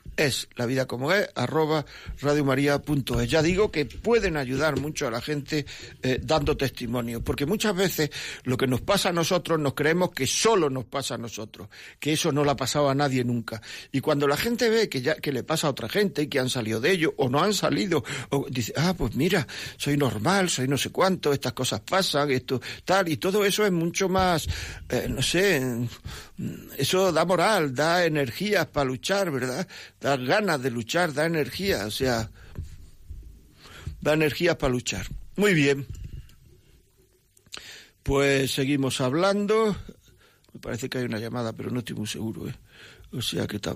[0.55, 1.85] la vida como es arroba
[2.19, 5.65] radiomaria.es ya digo que pueden ayudar mucho a la gente
[6.03, 8.09] eh, dando testimonio porque muchas veces
[8.43, 12.13] lo que nos pasa a nosotros nos creemos que solo nos pasa a nosotros que
[12.13, 15.15] eso no le ha pasado a nadie nunca y cuando la gente ve que ya
[15.15, 17.53] que le pasa a otra gente y que han salido de ello o no han
[17.53, 22.29] salido o dice ah pues mira soy normal soy no sé cuánto estas cosas pasan
[22.31, 24.47] esto tal y todo eso es mucho más
[24.89, 25.87] eh, no sé
[26.77, 29.67] eso da moral, da energías para luchar, ¿verdad?
[29.99, 32.29] Da ganas de luchar, da energía, o sea,
[34.01, 35.05] da energías para luchar.
[35.35, 35.85] Muy bien.
[38.03, 39.75] Pues seguimos hablando.
[40.53, 42.55] Me parece que hay una llamada, pero no estoy muy seguro, ¿eh?
[43.11, 43.75] O sea que está.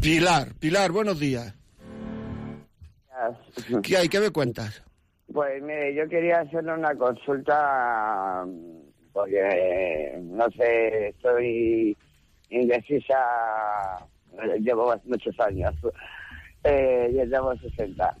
[0.00, 1.54] Pilar, Pilar, buenos días.
[3.82, 4.08] ¿Qué hay?
[4.08, 4.82] ¿Qué me cuentas?
[5.32, 8.46] Pues mire, yo quería hacerle una consulta
[9.12, 11.96] porque eh, no sé, estoy
[12.48, 13.16] indecisa,
[14.60, 15.74] llevo muchos años,
[16.64, 18.16] eh, yo llevo 60.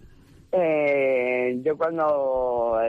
[0.52, 2.80] Eh, yo cuando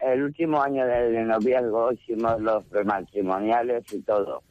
[0.00, 4.42] el, último año del noviazgo hicimos los prematrimoniales y todo.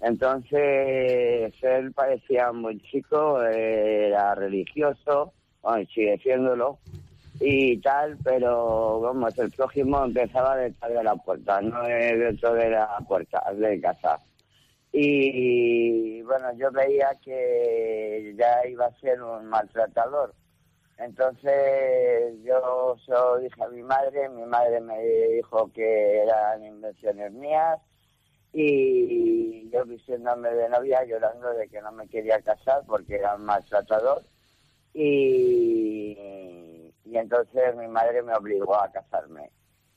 [0.00, 6.78] Entonces él parecía buen chico, era religioso, bueno, sigue siéndolo
[7.40, 12.70] y tal, pero vamos, el prójimo empezaba detrás de la puerta, no eh, dentro de
[12.70, 14.18] la puerta de casa.
[14.92, 20.34] Y bueno, yo veía que ya iba a ser un maltratador.
[20.98, 27.32] Entonces yo se lo dije a mi madre, mi madre me dijo que eran invenciones
[27.32, 27.78] mías
[28.52, 33.44] y yo vistiéndome de novia llorando de que no me quería casar porque era un
[33.44, 34.22] maltratador
[34.92, 39.50] y, y entonces mi madre me obligó a casarme.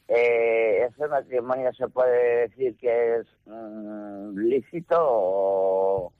[0.07, 3.90] Eh, ¿Ese matrimonio se puede decir que es mm,
[4.35, 6.13] lícito o,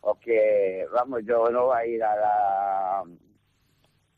[0.00, 3.04] o que, vamos, yo no voy a ir a la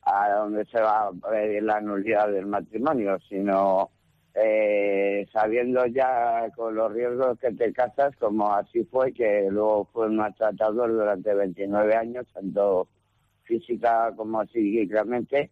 [0.06, 3.90] a donde se va a ver la nulidad del matrimonio, sino
[4.34, 10.10] eh, sabiendo ya con los riesgos que te casas, como así fue, que luego fue
[10.10, 12.88] maltratador durante 29 años, tanto
[13.44, 15.50] física como psíquicamente,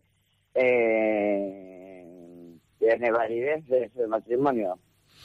[0.54, 2.04] eh,
[2.78, 4.78] tiene validez ese matrimonio,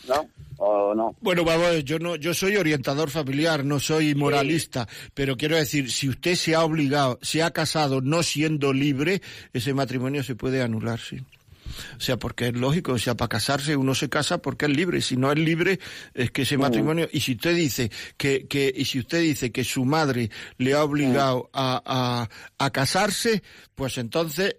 [0.07, 0.27] ¿no?
[0.57, 1.15] ¿O no?
[1.21, 6.09] Bueno, vamos, yo no, yo soy orientador familiar, no soy moralista, pero quiero decir, si
[6.09, 9.21] usted se ha obligado, se ha casado no siendo libre,
[9.53, 11.19] ese matrimonio se puede anular, sí.
[11.97, 15.01] O sea, porque es lógico, o sea, para casarse uno se casa porque es libre.
[15.01, 15.79] Si no es libre,
[16.13, 17.07] es que ese matrimonio.
[17.11, 20.83] Y si usted dice que, que y si usted dice que su madre le ha
[20.83, 22.29] obligado a, a,
[22.65, 23.43] a casarse,
[23.75, 24.55] pues entonces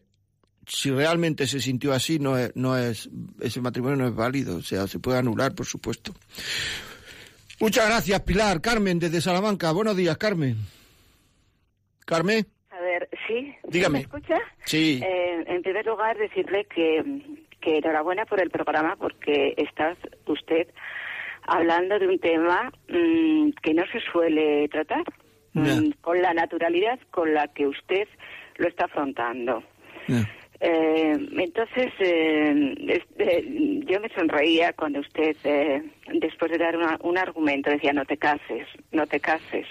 [0.68, 3.08] si realmente se sintió así, no es, no es,
[3.40, 6.12] ese matrimonio no es válido, o sea, se puede anular, por supuesto.
[7.60, 8.60] Muchas gracias, Pilar.
[8.60, 9.72] Carmen, desde Salamanca.
[9.72, 10.56] Buenos días, Carmen.
[12.04, 12.46] Carmen.
[12.70, 13.52] A ver, ¿sí?
[13.68, 13.98] Dígame.
[13.98, 14.38] ¿Me escucha?
[14.64, 15.00] Sí.
[15.02, 17.02] Eh, en primer lugar, decirle que,
[17.60, 19.96] que enhorabuena por el programa porque está
[20.26, 20.68] usted
[21.48, 25.02] hablando de un tema mm, que no se suele tratar
[25.54, 28.06] mm, con la naturalidad con la que usted
[28.56, 29.64] lo está afrontando.
[30.06, 30.28] Ya.
[30.60, 33.44] Eh, entonces, eh, este,
[33.86, 35.82] yo me sonreía cuando usted, eh,
[36.14, 39.66] después de dar una- un argumento, decía, no te cases, no te cases.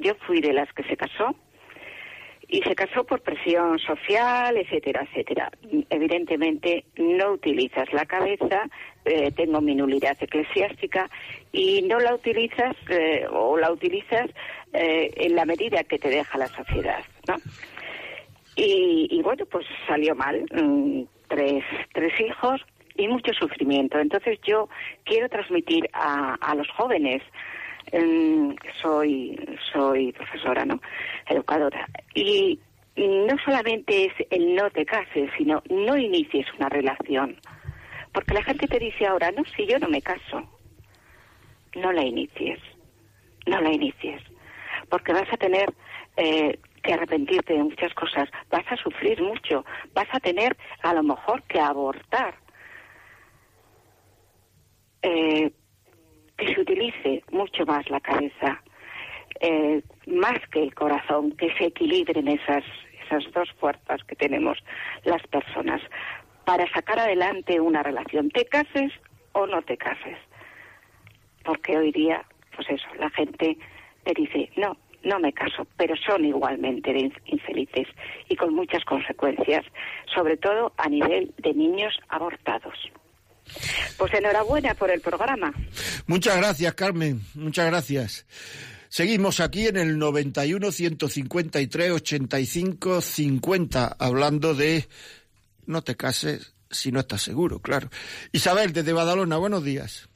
[0.00, 1.34] Yo fui de las que se casó
[2.48, 5.50] y se casó por presión social, etcétera, etcétera.
[5.90, 8.68] Evidentemente no utilizas la cabeza,
[9.04, 11.08] eh, tengo mi nulidad eclesiástica
[11.50, 14.26] y no la utilizas eh, o la utilizas
[14.74, 17.36] eh, en la medida que te deja la sociedad, ¿no?
[18.56, 20.44] Y, y bueno, pues salió mal.
[20.52, 23.98] mm, Tres, tres hijos y mucho sufrimiento.
[23.98, 24.68] Entonces yo
[25.04, 27.22] quiero transmitir a, a los jóvenes.
[27.92, 28.52] mm,
[28.82, 29.38] soy,
[29.72, 30.80] soy profesora, ¿no?
[31.28, 31.88] Educadora.
[32.14, 32.60] Y
[32.96, 37.40] no solamente es el no te cases, sino no inicies una relación.
[38.12, 40.48] Porque la gente te dice ahora, no, si yo no me caso.
[41.74, 42.60] No la inicies.
[43.46, 44.22] No la inicies.
[44.88, 45.74] Porque vas a tener
[46.16, 48.28] eh, que arrepentirte de muchas cosas.
[48.50, 49.64] Vas a sufrir mucho.
[49.92, 52.34] Vas a tener a lo mejor que abortar.
[55.02, 55.52] Eh,
[56.36, 58.62] que se utilice mucho más la cabeza,
[59.40, 62.64] eh, más que el corazón, que se equilibren esas,
[63.04, 64.58] esas dos fuerzas que tenemos
[65.04, 65.80] las personas
[66.44, 68.92] para sacar adelante una relación, te cases
[69.32, 70.18] o no te cases.
[71.44, 72.24] Porque hoy día,
[72.54, 73.56] pues eso, la gente
[74.04, 77.86] te dice, no, no me caso, pero son igualmente infelices
[78.28, 79.64] y con muchas consecuencias,
[80.14, 82.74] sobre todo a nivel de niños abortados.
[83.96, 85.52] Pues enhorabuena por el programa.
[86.06, 87.20] Muchas gracias, Carmen.
[87.34, 88.26] Muchas gracias.
[88.88, 94.88] Seguimos aquí en el 91 153 85 50 hablando de
[95.66, 97.88] no te cases si no estás seguro, claro.
[98.32, 100.08] Isabel desde Badalona, buenos días.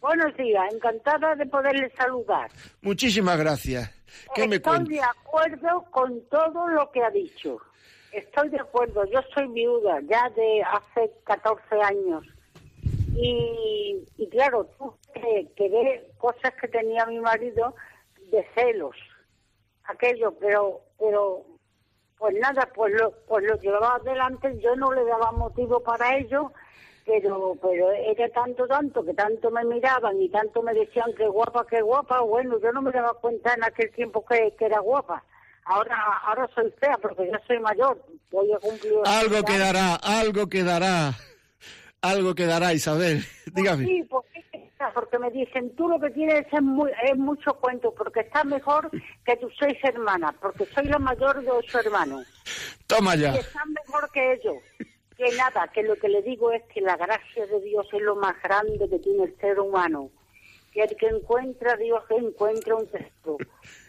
[0.00, 2.50] Buenos días, encantada de poderle saludar.
[2.82, 3.95] Muchísimas gracias.
[4.34, 7.58] ¿Qué me Estoy de acuerdo con todo lo que ha dicho.
[8.12, 12.24] Estoy de acuerdo, yo soy viuda ya de hace 14 años.
[13.14, 14.94] Y, y claro, tú
[15.56, 17.74] que, ves cosas que tenía mi marido
[18.30, 18.96] de celos,
[19.84, 21.44] aquello, pero, pero
[22.18, 26.52] pues nada, pues lo, pues lo llevaba adelante, yo no le daba motivo para ello,
[27.06, 31.64] pero, pero era tanto, tanto, que tanto me miraban y tanto me decían que guapa,
[31.64, 35.22] que guapa, bueno, yo no me daba cuenta en aquel tiempo que, que era guapa.
[35.64, 38.92] Ahora, ahora soy fea porque ya soy mayor, voy a cumplir...
[39.04, 39.44] Algo 80 años.
[39.44, 41.14] quedará, algo quedará.
[42.02, 43.24] Algo quedará, Isabel.
[43.54, 43.84] Dígame.
[43.84, 44.44] Sí, porque,
[44.94, 48.90] porque me dicen, tú lo que tienes es, muy, es mucho cuento, porque estás mejor
[49.24, 52.26] que tus seis hermanas, porque soy la mayor de ocho hermanos.
[52.86, 53.34] Toma ya.
[53.34, 54.56] Y están mejor que ellos.
[55.16, 58.16] Que nada, que lo que le digo es que la gracia de Dios es lo
[58.16, 60.10] más grande que tiene el ser humano.
[60.72, 63.38] Que el que encuentra a Dios encuentra un tesoro.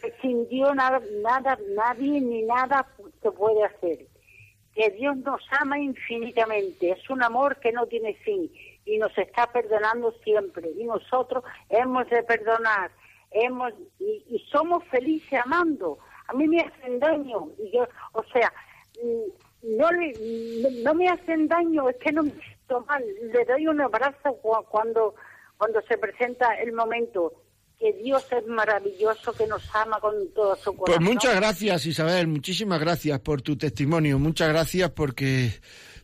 [0.00, 2.86] Que sin Dios nada, nada, nadie ni nada
[3.20, 4.06] se puede hacer.
[4.74, 6.92] Que Dios nos ama infinitamente.
[6.92, 8.50] Es un amor que no tiene fin
[8.86, 10.70] y nos está perdonando siempre.
[10.78, 12.90] Y nosotros hemos de perdonar.
[13.30, 15.98] Hemos y, somos felices amando.
[16.28, 17.50] A mí me hacen daño.
[17.58, 18.50] Y yo, o sea,
[19.02, 20.12] mm, no, le,
[20.82, 23.02] no me hacen daño, es que no me siento mal.
[23.32, 25.14] Le doy un abrazo cu- cuando,
[25.56, 27.32] cuando se presenta el momento.
[27.80, 31.00] Que Dios es maravilloso, que nos ama con todo su corazón.
[31.04, 32.26] Pues muchas gracias, Isabel.
[32.26, 34.18] Muchísimas gracias por tu testimonio.
[34.18, 35.50] Muchas gracias porque,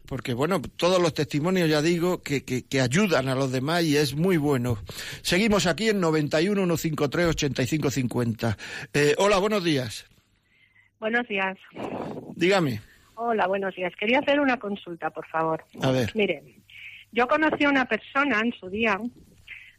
[0.07, 3.97] porque bueno, todos los testimonios, ya digo, que, que, que ayudan a los demás y
[3.97, 4.79] es muy bueno.
[5.23, 8.57] Seguimos aquí en 91 153 85 50.
[8.93, 10.07] Eh, hola, buenos días.
[11.01, 11.57] Buenos días.
[12.37, 12.83] Dígame.
[13.17, 13.95] Hola, buenos días.
[13.97, 15.65] Quería hacer una consulta, por favor.
[15.83, 16.11] A ver.
[16.15, 16.43] Mire,
[17.13, 19.01] yo conocí a una persona en su día,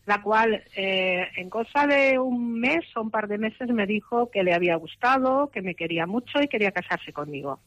[0.06, 4.32] la cual eh, en cosa de un mes o un par de meses me dijo
[4.32, 7.60] que le había gustado, que me quería mucho y quería casarse conmigo.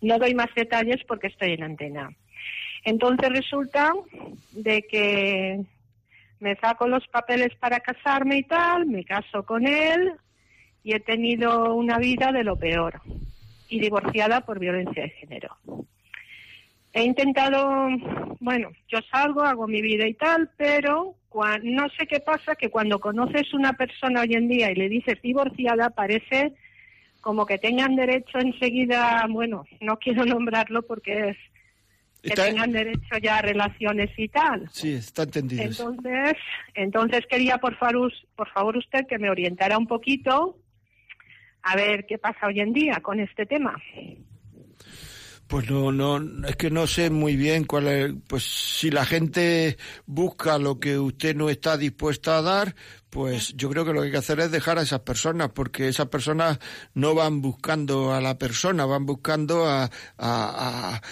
[0.00, 2.10] No doy más detalles porque estoy en antena.
[2.84, 3.92] Entonces resulta
[4.52, 5.60] de que
[6.38, 10.12] me saco los papeles para casarme y tal, me caso con él
[10.84, 13.00] y he tenido una vida de lo peor
[13.68, 15.56] y divorciada por violencia de género.
[16.92, 17.88] He intentado,
[18.40, 22.70] bueno, yo salgo, hago mi vida y tal, pero cua- no sé qué pasa, que
[22.70, 26.52] cuando conoces una persona hoy en día y le dices divorciada, parece
[27.20, 31.36] como que tengan derecho enseguida, bueno, no quiero nombrarlo porque es
[32.22, 34.68] que Está- tengan derecho ya a relaciones y tal.
[34.70, 35.62] Sí, está entendido.
[35.64, 36.34] Entonces,
[36.74, 40.56] entonces quería por favor, por favor usted que me orientara un poquito
[41.64, 43.74] a ver qué pasa hoy en día con este tema.
[45.46, 49.76] Pues no, no, es que no sé muy bien cuál es, pues si la gente
[50.06, 52.74] busca lo que usted no está dispuesta a dar,
[53.10, 55.86] pues yo creo que lo que hay que hacer es dejar a esas personas, porque
[55.88, 56.58] esas personas
[56.94, 61.02] no van buscando a la persona, van buscando a, a- a,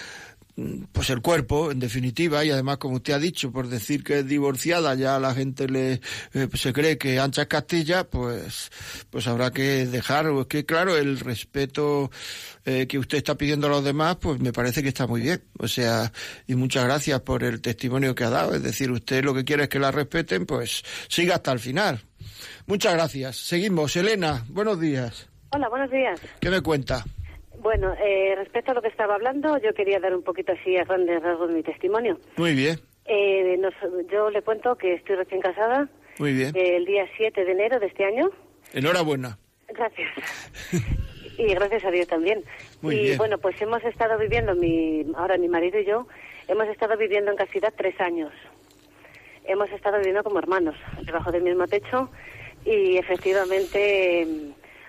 [0.92, 4.26] pues el cuerpo, en definitiva, y además, como usted ha dicho, por decir que es
[4.26, 6.00] divorciada, ya la gente le
[6.34, 8.70] eh, se cree que ancha es Castilla, pues,
[9.08, 12.10] pues habrá que dejar, es que claro, el respeto
[12.64, 15.42] eh, que usted está pidiendo a los demás, pues me parece que está muy bien.
[15.58, 16.12] O sea,
[16.46, 18.54] y muchas gracias por el testimonio que ha dado.
[18.54, 22.00] Es decir, usted lo que quiere es que la respeten, pues siga hasta el final.
[22.66, 23.36] Muchas gracias.
[23.36, 23.96] Seguimos.
[23.96, 25.28] Elena, buenos días.
[25.50, 26.20] Hola, buenos días.
[26.40, 27.04] ¿Qué me cuenta?
[27.62, 30.84] Bueno, eh, respecto a lo que estaba hablando, yo quería dar un poquito así a
[30.84, 32.18] grandes rasgos mi testimonio.
[32.36, 33.74] Muy bien, Eh, nos-
[34.10, 35.88] yo le cuento que estoy recién casada
[36.18, 36.54] muy bien.
[36.56, 38.30] eh, el día 7 de enero de este año.
[38.72, 39.38] Enhorabuena.
[39.68, 40.08] Gracias.
[41.38, 42.44] y gracias a Dios también.
[42.80, 43.18] Muy y bien.
[43.18, 46.06] bueno, pues hemos estado viviendo, mi, ahora mi marido y yo,
[46.48, 48.32] hemos estado viviendo en castidad tres años.
[49.44, 52.08] Hemos estado viviendo como hermanos, debajo del mismo techo
[52.64, 54.26] y efectivamente,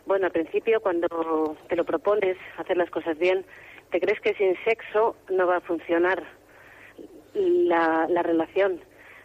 [0.05, 3.45] bueno, al principio cuando te lo propones, hacer las cosas bien,
[3.91, 6.23] te crees que sin sexo no va a funcionar
[7.33, 8.79] la, la relación,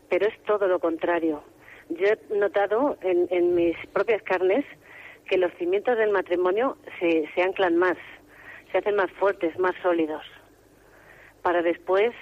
[0.09, 1.43] pero es todo lo contrario.
[1.91, 4.64] Yo he notado en, en mis propias carnes
[5.26, 7.97] que los cimientos del matrimonio se, se anclan más,
[8.72, 10.22] se hacen más fuertes, más sólidos,
[11.43, 12.12] para después,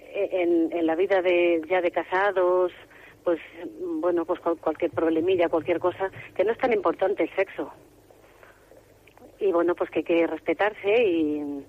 [0.00, 2.72] eh, en, en la vida de ya de casados,
[3.24, 3.40] pues
[4.00, 7.72] bueno, pues cual- cualquier problemilla, cualquier cosa, que no es tan importante el sexo.
[9.40, 11.64] Y bueno, pues que hay que respetarse y,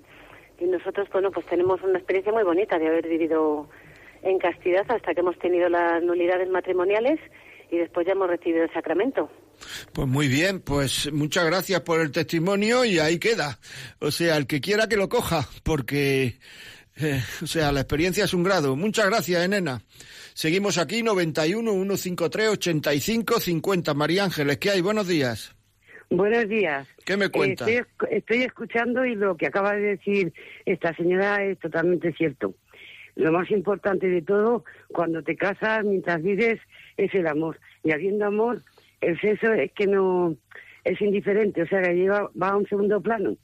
[0.66, 3.70] nosotros, bueno, pues tenemos una experiencia muy bonita de haber vivido
[4.24, 7.20] en castidad hasta que hemos tenido las nulidades matrimoniales
[7.70, 9.30] y después ya hemos recibido el sacramento.
[9.94, 13.60] Pues muy bien, pues muchas gracias por el testimonio y ahí queda.
[14.00, 16.38] O sea, el que quiera que lo coja, porque,
[16.98, 18.76] eh, o sea, la experiencia es un grado.
[18.76, 19.82] Muchas gracias, Enena.
[20.34, 23.94] Seguimos aquí, 91 153 85 50.
[23.94, 24.82] María Ángeles, ¿qué hay?
[24.82, 25.57] Buenos días.
[26.10, 26.88] Buenos días.
[27.06, 27.70] ¿Qué me cuenta?
[27.70, 30.34] Eh, estoy, estoy escuchando y lo que acaba de decir
[30.66, 32.56] esta señora es totalmente cierto.
[33.16, 36.62] Lo más importante de todo, cuando te casas, mientras vives,
[36.96, 37.60] es el amor.
[37.84, 38.62] Y habiendo amor,
[39.02, 40.36] el sexo es que no
[40.84, 43.36] es indiferente, o sea, que lleva, va a un segundo plano.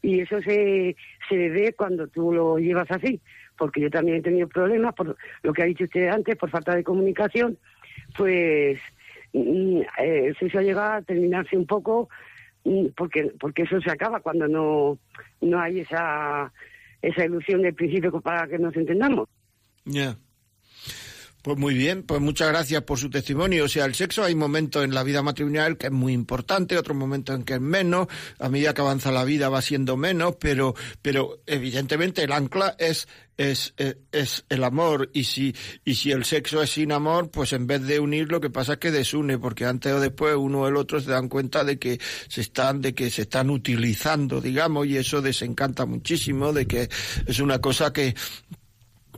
[0.00, 0.96] Y eso se,
[1.28, 3.20] se ve cuando tú lo llevas así,
[3.58, 6.74] porque yo también he tenido problemas, por lo que ha dicho usted antes, por falta
[6.74, 7.58] de comunicación,
[8.16, 8.78] pues
[9.36, 12.08] eh, el sexo llega a terminarse un poco
[12.64, 14.98] mm, porque porque eso se acaba cuando no
[15.40, 16.52] no hay esa
[17.02, 19.28] esa ilusión del principio para que nos entendamos.
[19.84, 20.16] Ya.
[21.46, 23.66] Pues muy bien, pues muchas gracias por su testimonio.
[23.66, 26.96] O sea, el sexo hay momentos en la vida matrimonial que es muy importante, otros
[26.96, 28.08] momentos en que es menos,
[28.40, 33.06] a medida que avanza la vida va siendo menos, pero, pero evidentemente el ancla es,
[33.36, 37.52] es, es, es el amor y si, y si el sexo es sin amor, pues
[37.52, 40.62] en vez de unir lo que pasa es que desune, porque antes o después uno
[40.62, 44.40] o el otro se dan cuenta de que se están, de que se están utilizando,
[44.40, 46.88] digamos, y eso desencanta muchísimo, de que
[47.26, 48.16] es una cosa que,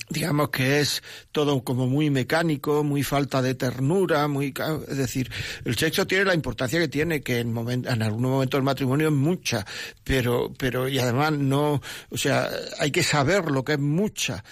[0.09, 4.55] digamos que es todo como muy mecánico, muy falta de ternura, muy
[4.89, 5.31] es decir,
[5.65, 9.15] el sexo tiene la importancia que tiene, que en en algunos momentos del matrimonio es
[9.15, 9.67] mucha,
[10.05, 11.81] pero pero y además no,
[12.11, 14.45] o sea, hay que saber lo que es mucha,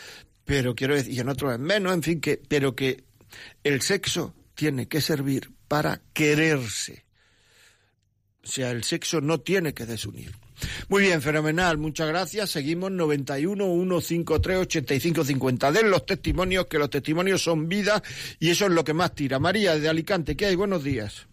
[0.44, 3.05] pero quiero decir, y en otros es menos, en fin, que pero que
[3.64, 7.05] el sexo tiene que servir para quererse.
[8.42, 10.32] O sea, el sexo no tiene que desunir.
[10.89, 12.51] Muy bien, fenomenal, muchas gracias.
[12.51, 13.65] Seguimos 91
[14.01, 15.73] 153 85 50.
[15.73, 18.03] Den los testimonios, que los testimonios son vida
[18.41, 19.39] y eso es lo que más tira.
[19.39, 20.57] María de Alicante, ¿qué hay?
[20.57, 21.27] Buenos días.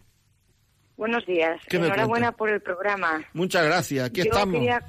[0.96, 1.60] Buenos días.
[1.68, 3.24] ¿Qué me Enhorabuena por el programa.
[3.32, 4.54] Muchas gracias, aquí Yo estamos.
[4.60, 4.80] Quería,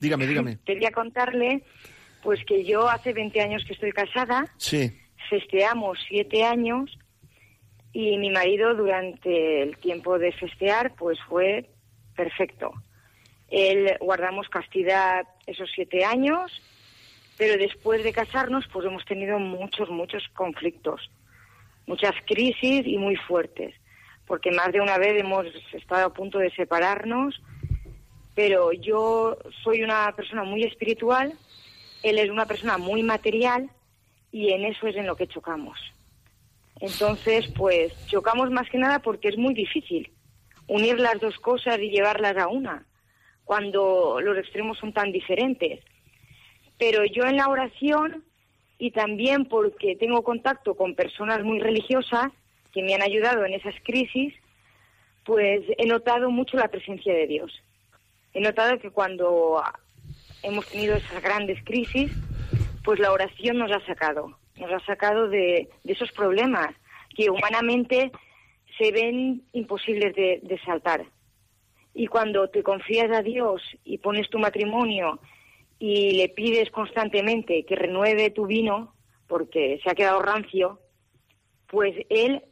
[0.00, 0.58] Dígame, dígame.
[0.66, 1.62] quería contarle
[2.22, 4.92] Pues que yo hace 20 años que estoy casada, Sí.
[5.30, 6.90] festeamos siete años
[7.92, 11.70] y mi marido durante el tiempo de festear pues fue
[12.16, 12.72] perfecto.
[13.54, 16.50] Él guardamos castidad esos siete años,
[17.38, 21.08] pero después de casarnos pues hemos tenido muchos, muchos conflictos,
[21.86, 23.72] muchas crisis y muy fuertes,
[24.26, 27.40] porque más de una vez hemos estado a punto de separarnos,
[28.34, 31.32] pero yo soy una persona muy espiritual,
[32.02, 33.70] él es una persona muy material
[34.32, 35.78] y en eso es en lo que chocamos.
[36.80, 40.10] Entonces, pues chocamos más que nada porque es muy difícil
[40.66, 42.84] unir las dos cosas y llevarlas a una,
[43.44, 45.80] cuando los extremos son tan diferentes.
[46.78, 48.24] Pero yo en la oración
[48.78, 52.32] y también porque tengo contacto con personas muy religiosas
[52.72, 54.34] que me han ayudado en esas crisis,
[55.24, 57.52] pues he notado mucho la presencia de Dios.
[58.32, 59.62] He notado que cuando
[60.42, 62.12] hemos tenido esas grandes crisis,
[62.82, 66.74] pues la oración nos ha sacado, nos ha sacado de, de esos problemas
[67.16, 68.10] que humanamente
[68.76, 71.06] se ven imposibles de, de saltar.
[71.94, 75.20] Y cuando te confías a Dios y pones tu matrimonio
[75.78, 78.94] y le pides constantemente que renueve tu vino
[79.28, 80.80] porque se ha quedado rancio,
[81.68, 82.42] pues Él,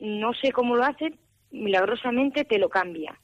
[0.00, 1.12] no sé cómo lo hace,
[1.50, 3.18] milagrosamente te lo cambia.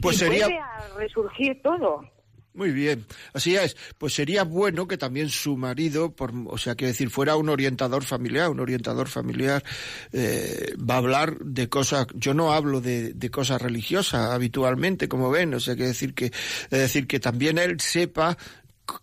[0.00, 0.46] Pues y sería...
[0.46, 2.11] vuelve a resurgir todo.
[2.54, 3.76] Muy bien, así es.
[3.96, 8.04] Pues sería bueno que también su marido, por, o sea, que decir, fuera un orientador
[8.04, 9.64] familiar, un orientador familiar
[10.12, 12.06] eh, va a hablar de cosas.
[12.14, 16.26] Yo no hablo de, de cosas religiosas habitualmente, como ven, o sea, que decir que,
[16.26, 18.36] es decir que también él sepa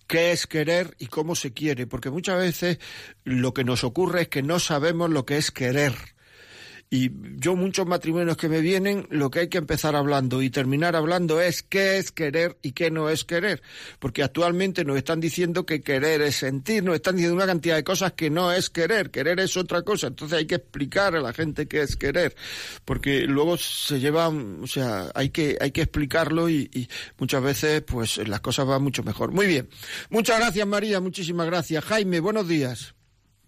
[0.07, 2.77] qué es querer y cómo se quiere, porque muchas veces
[3.23, 5.93] lo que nos ocurre es que no sabemos lo que es querer.
[6.91, 10.95] Y yo muchos matrimonios que me vienen, lo que hay que empezar hablando y terminar
[10.95, 13.61] hablando es qué es querer y qué no es querer.
[13.99, 17.83] Porque actualmente nos están diciendo que querer es sentir, nos están diciendo una cantidad de
[17.83, 20.07] cosas que no es querer, querer es otra cosa.
[20.07, 22.35] Entonces hay que explicar a la gente qué es querer.
[22.85, 27.83] Porque luego se lleva, o sea, hay que, hay que explicarlo y, y muchas veces
[27.83, 29.31] pues las cosas van mucho mejor.
[29.31, 29.69] Muy bien.
[30.09, 31.85] Muchas gracias María, muchísimas gracias.
[31.85, 32.95] Jaime, buenos días.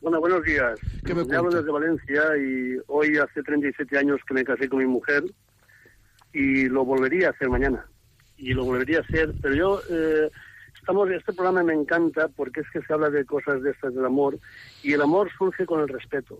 [0.02, 0.80] Bueno, buenos días.
[1.06, 4.80] ¿Qué me Me hablo desde Valencia y hoy hace 37 años que me casé con
[4.80, 5.24] mi mujer
[6.34, 7.86] y lo volvería a hacer mañana.
[8.36, 10.32] Y lo volvería a hacer, pero yo, eh,
[10.76, 14.04] estamos, este programa me encanta porque es que se habla de cosas de estas del
[14.04, 14.40] amor
[14.82, 16.40] y el amor surge con el respeto.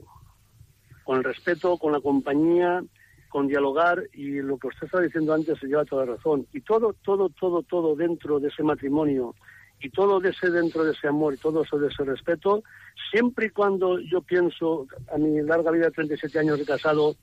[1.04, 2.84] Con el respeto, con la compañía,
[3.30, 6.48] con dialogar y lo que usted estaba diciendo antes se lleva toda la razón.
[6.52, 9.36] Y todo, todo, todo, todo dentro de ese matrimonio
[9.82, 12.64] y todo de ese dentro de ese amor y todo eso de ese respeto,
[13.12, 17.16] siempre y cuando yo pienso, a mi larga vida de 37 años de casado,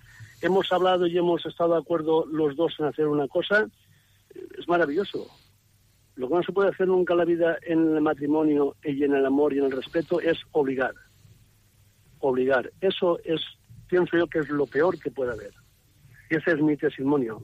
[0.43, 3.67] hemos hablado y hemos estado de acuerdo los dos en hacer una cosa,
[4.59, 5.27] es maravilloso.
[6.17, 9.15] Lo que no se puede hacer nunca en la vida en el matrimonio y en
[9.15, 10.95] el amor y en el respeto es obligar.
[12.19, 12.73] Obligar.
[12.81, 13.41] Eso es,
[13.87, 15.53] pienso yo que es lo peor que puede haber.
[16.31, 17.43] Y ese es mi testimonio.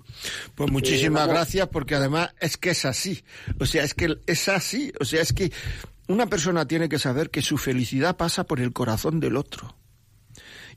[0.54, 3.24] Pues muchísimas Eh, gracias porque además es que es así.
[3.58, 4.92] O sea, es que es así.
[5.00, 5.50] O sea, es que
[6.08, 9.76] una persona tiene que saber que su felicidad pasa por el corazón del otro.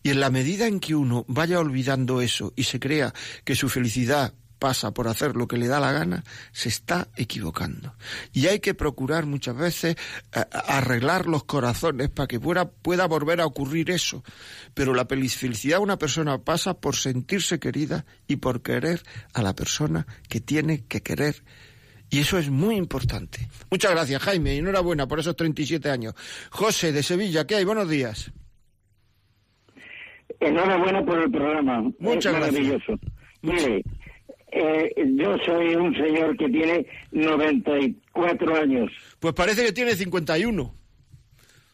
[0.03, 3.67] Y en la medida en que uno vaya olvidando eso y se crea que su
[3.67, 7.95] felicidad pasa por hacer lo que le da la gana, se está equivocando.
[8.33, 9.95] Y hay que procurar muchas veces
[10.33, 10.41] a-
[10.77, 14.23] arreglar los corazones para que pueda, pueda volver a ocurrir eso.
[14.73, 19.01] Pero la fel- felicidad de una persona pasa por sentirse querida y por querer
[19.33, 21.43] a la persona que tiene que querer.
[22.09, 23.49] Y eso es muy importante.
[23.69, 26.13] Muchas gracias, Jaime, y enhorabuena por esos 37 años.
[26.51, 27.65] José, de Sevilla, ¿qué hay?
[27.65, 28.31] Buenos días.
[30.39, 31.81] Enhorabuena por el programa.
[31.99, 32.81] Muchas es gracias.
[33.41, 33.83] Mire,
[34.51, 38.91] eh, yo soy un señor que tiene 94 años.
[39.19, 40.73] Pues parece que tiene 51.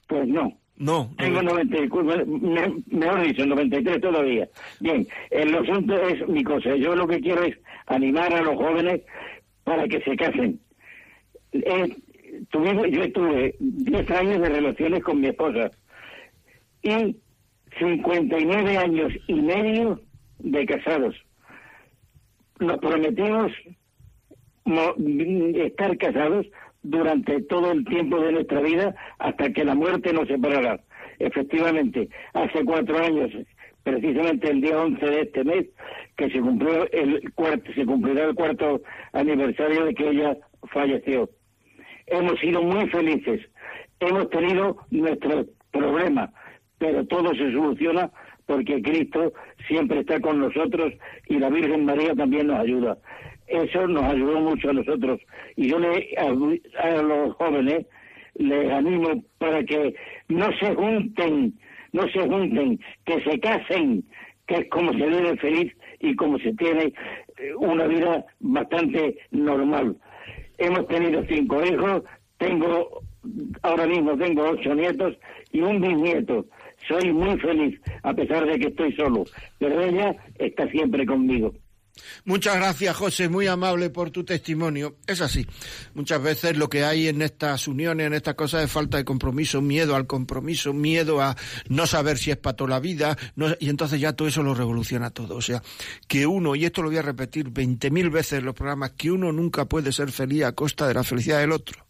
[0.08, 0.58] Pues no.
[0.76, 1.14] No.
[1.18, 4.50] Tengo 94, me- mejor dicho, 93 todavía.
[4.80, 6.76] Bien, el asunto es mi cosa.
[6.76, 7.56] Yo lo que quiero es
[7.86, 9.02] animar a los jóvenes
[9.64, 10.60] para que se casen.
[11.52, 11.96] Eh,
[12.50, 15.70] tuvimos, yo estuve 10 años de relaciones con mi esposa
[16.82, 17.16] y
[17.80, 20.02] 59 años y medio
[20.40, 21.16] de casados.
[22.64, 23.52] Nos prometimos
[24.64, 24.96] mo-
[25.66, 26.46] estar casados
[26.82, 30.80] durante todo el tiempo de nuestra vida hasta que la muerte nos separara.
[31.20, 33.32] Efectivamente, hace cuatro años,
[33.84, 35.66] precisamente el día 11 de este mes,
[36.16, 40.38] que se cumplió el cuarto, se cumplirá el cuarto aniversario de que ella
[40.72, 41.30] falleció.
[42.08, 43.42] Hemos sido muy felices.
[44.00, 46.30] Hemos tenido nuestros problemas,
[46.78, 48.10] pero todo se soluciona
[48.46, 49.34] porque Cristo
[49.68, 50.94] siempre está con nosotros
[51.28, 52.98] y la Virgen María también nos ayuda.
[53.48, 55.20] Eso nos ayudó mucho a nosotros.
[55.56, 56.30] Y yo le a,
[57.02, 57.86] los jóvenes
[58.36, 59.96] les animo para que
[60.30, 61.54] no se junten,
[61.92, 64.04] no se junten, que se casen,
[64.48, 66.94] que es como se vive feliz y como se tiene
[67.38, 69.96] eh, una vida bastante normal.
[70.58, 72.04] Hemos tenido cinco hijos,
[72.38, 73.02] tengo,
[73.62, 75.16] ahora mismo tengo ocho nietos
[75.52, 76.46] y un bisnieto.
[76.88, 79.24] Soy muy feliz, a pesar de que estoy solo,
[79.60, 81.54] pero ella está siempre conmigo.
[82.26, 84.96] Muchas gracias, José, muy amable por tu testimonio.
[85.06, 85.46] Es así.
[85.94, 89.62] Muchas veces lo que hay en estas uniones, en estas cosas, es falta de compromiso,
[89.62, 91.36] miedo al compromiso, miedo a
[91.70, 94.56] no saber si es para toda la vida, no- y entonces ya todo eso lo
[94.56, 95.36] revoluciona todo.
[95.36, 95.62] O sea,
[96.08, 99.12] que uno, y esto lo voy a repetir veinte mil veces en los programas, que
[99.12, 101.86] uno nunca puede ser feliz a costa de la felicidad del otro.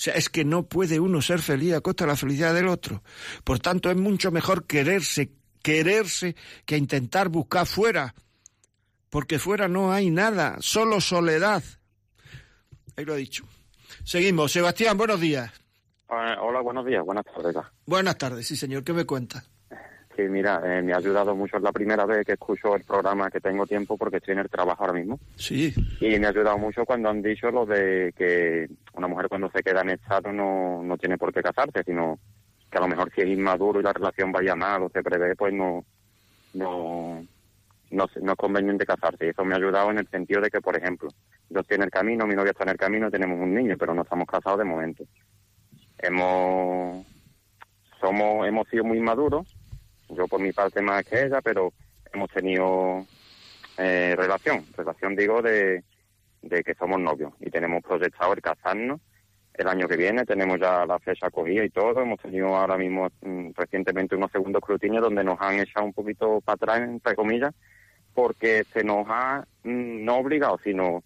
[0.00, 2.68] O sea, es que no puede uno ser feliz a costa de la felicidad del
[2.68, 3.02] otro.
[3.44, 5.32] Por tanto, es mucho mejor quererse,
[5.62, 8.14] quererse, que intentar buscar fuera
[9.10, 11.62] porque fuera no hay nada, solo soledad.
[12.96, 13.44] Ahí lo he dicho.
[14.02, 14.52] Seguimos.
[14.52, 15.52] Sebastián, buenos días.
[16.08, 17.56] Eh, hola, buenos días, buenas tardes.
[17.84, 19.44] Buenas tardes, sí señor, ¿qué me cuenta?
[20.16, 23.30] Sí, mira, eh, me ha ayudado mucho, es la primera vez que escucho el programa
[23.30, 25.20] que tengo tiempo porque estoy en el trabajo ahora mismo.
[25.36, 25.72] Sí.
[26.00, 29.62] Y me ha ayudado mucho cuando han dicho lo de que una mujer cuando se
[29.62, 32.18] queda en estado no, no tiene por qué casarse, sino
[32.70, 35.34] que a lo mejor si es inmaduro y la relación vaya mal o se prevé,
[35.36, 35.84] pues no,
[36.54, 37.24] no,
[37.90, 39.26] no, no es conveniente casarse.
[39.26, 41.10] Y eso me ha ayudado en el sentido de que, por ejemplo,
[41.48, 43.94] yo estoy en el camino, mi novia está en el camino, tenemos un niño, pero
[43.94, 45.04] no estamos casados de momento.
[45.98, 47.04] Hemos,
[48.00, 49.46] somos, hemos sido muy maduros,
[50.10, 51.72] yo por mi parte más que ella, pero
[52.12, 53.06] hemos tenido
[53.78, 55.82] eh, relación, relación digo de,
[56.42, 59.00] de que somos novios y tenemos proyectado el casarnos
[59.54, 63.08] el año que viene, tenemos ya la fecha acogida y todo, hemos tenido ahora mismo
[63.20, 67.52] mm, recientemente unos segundos escrutinios donde nos han echado un poquito para atrás, entre comillas,
[68.14, 71.02] porque se nos ha mm, no obligado, sino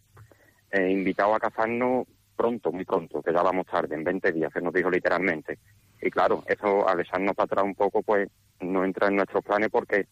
[0.70, 4.60] eh, invitado a casarnos pronto, muy pronto, que ya vamos tarde, en 20 días, se
[4.60, 5.58] nos dijo literalmente.
[6.00, 8.28] Y claro, eso al echarnos para atrás un poco, pues
[8.60, 10.06] no entra en nuestros planes porque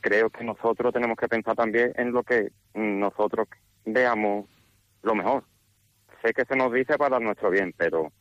[0.00, 3.48] creo que nosotros tenemos que pensar también en lo que nosotros
[3.84, 4.46] veamos
[5.02, 5.44] lo mejor.
[6.22, 8.12] Sé que se nos dice para nuestro bien, pero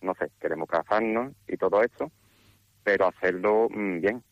[0.00, 2.10] no sé, queremos casarnos y todo eso,
[2.82, 4.22] pero hacerlo mm, bien.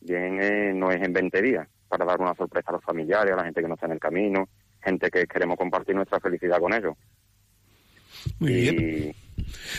[0.00, 3.36] Bien eh, no es en 20 días, para dar una sorpresa a los familiares, a
[3.36, 4.48] la gente que no está en el camino,
[4.80, 6.94] gente que queremos compartir nuestra felicidad con ellos.
[8.38, 9.14] Muy y, bien.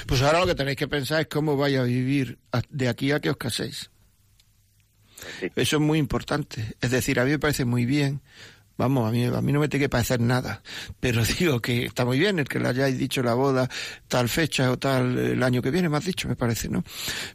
[0.08, 2.40] Pues ahora lo que tenéis que pensar es cómo vais a vivir
[2.70, 3.90] de aquí a que os caséis.
[5.56, 6.76] Eso es muy importante.
[6.82, 8.22] Es decir, a mí me parece muy bien.
[8.78, 10.64] Vamos, a mí, a mí no me tiene que parecer nada,
[11.02, 13.70] pero digo que está muy bien el que le hayáis dicho la boda
[14.08, 16.86] tal fecha o tal el año que viene, me has dicho, me parece, ¿no?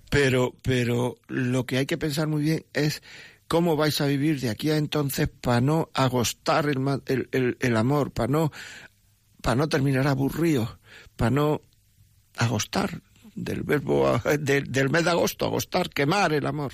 [0.08, 3.02] Pero, pero lo que hay que pensar muy bien es
[3.46, 7.76] cómo vais a vivir de aquí a entonces para no agostar el, el, el- el
[7.76, 8.50] amor, para no,
[9.42, 10.78] para no terminar aburridos,
[11.16, 11.60] para no
[12.36, 13.00] agostar,
[13.34, 16.72] del verbo, del- mes de agosto, agostar, quemar el amor.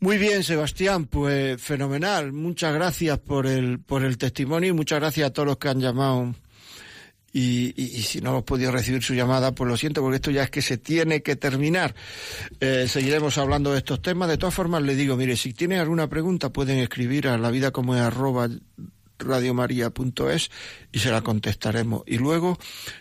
[0.00, 2.32] Muy bien, Sebastián, pues fenomenal.
[2.32, 5.80] Muchas gracias por el, por el testimonio y muchas gracias a todos los que han
[5.80, 6.34] llamado.
[7.32, 10.42] Y, y- si no hemos podido recibir su llamada, pues lo siento, porque esto ya
[10.44, 11.94] es que se tiene que terminar.
[12.60, 14.28] Eh, seguiremos hablando de estos temas.
[14.28, 17.70] De todas formas, le digo, mire, si tienen alguna pregunta, pueden escribir a la vida
[17.70, 18.48] como arroba
[19.20, 20.50] radiomaria.es
[20.92, 22.02] y se la contestaremos.
[22.06, 22.58] Y luego,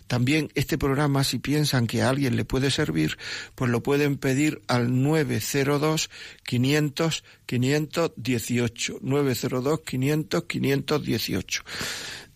[0.07, 3.17] también este programa, si piensan que a alguien le puede servir,
[3.55, 6.09] pues lo pueden pedir al 902
[6.43, 8.99] 500 518.
[9.01, 11.63] 902 500 518.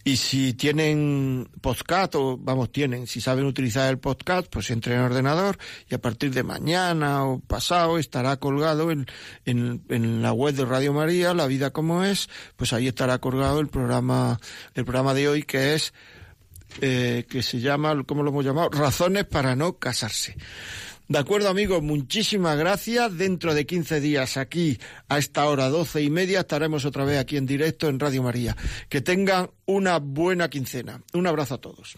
[0.06, 5.06] Y si tienen podcast, o vamos, tienen, si saben utilizar el podcast, pues entren en
[5.06, 5.58] ordenador
[5.90, 9.06] y a partir de mañana o pasado estará colgado en,
[9.46, 13.62] en, en la web de Radio María, La Vida Como Es, pues ahí estará colgado
[13.62, 14.40] el programa,
[14.74, 15.94] el programa de hoy que es,
[16.82, 18.70] eh, que se llama, ¿cómo lo hemos llamado?
[18.72, 20.36] Razones para no casarse.
[21.08, 23.18] De acuerdo, amigos, muchísimas gracias.
[23.18, 24.80] Dentro de 15 días, aquí
[25.10, 28.56] a esta hora, doce y media, estaremos otra vez aquí en directo en Radio María.
[28.90, 31.02] Que tengan una buena quincena.
[31.14, 31.98] Un abrazo a todos.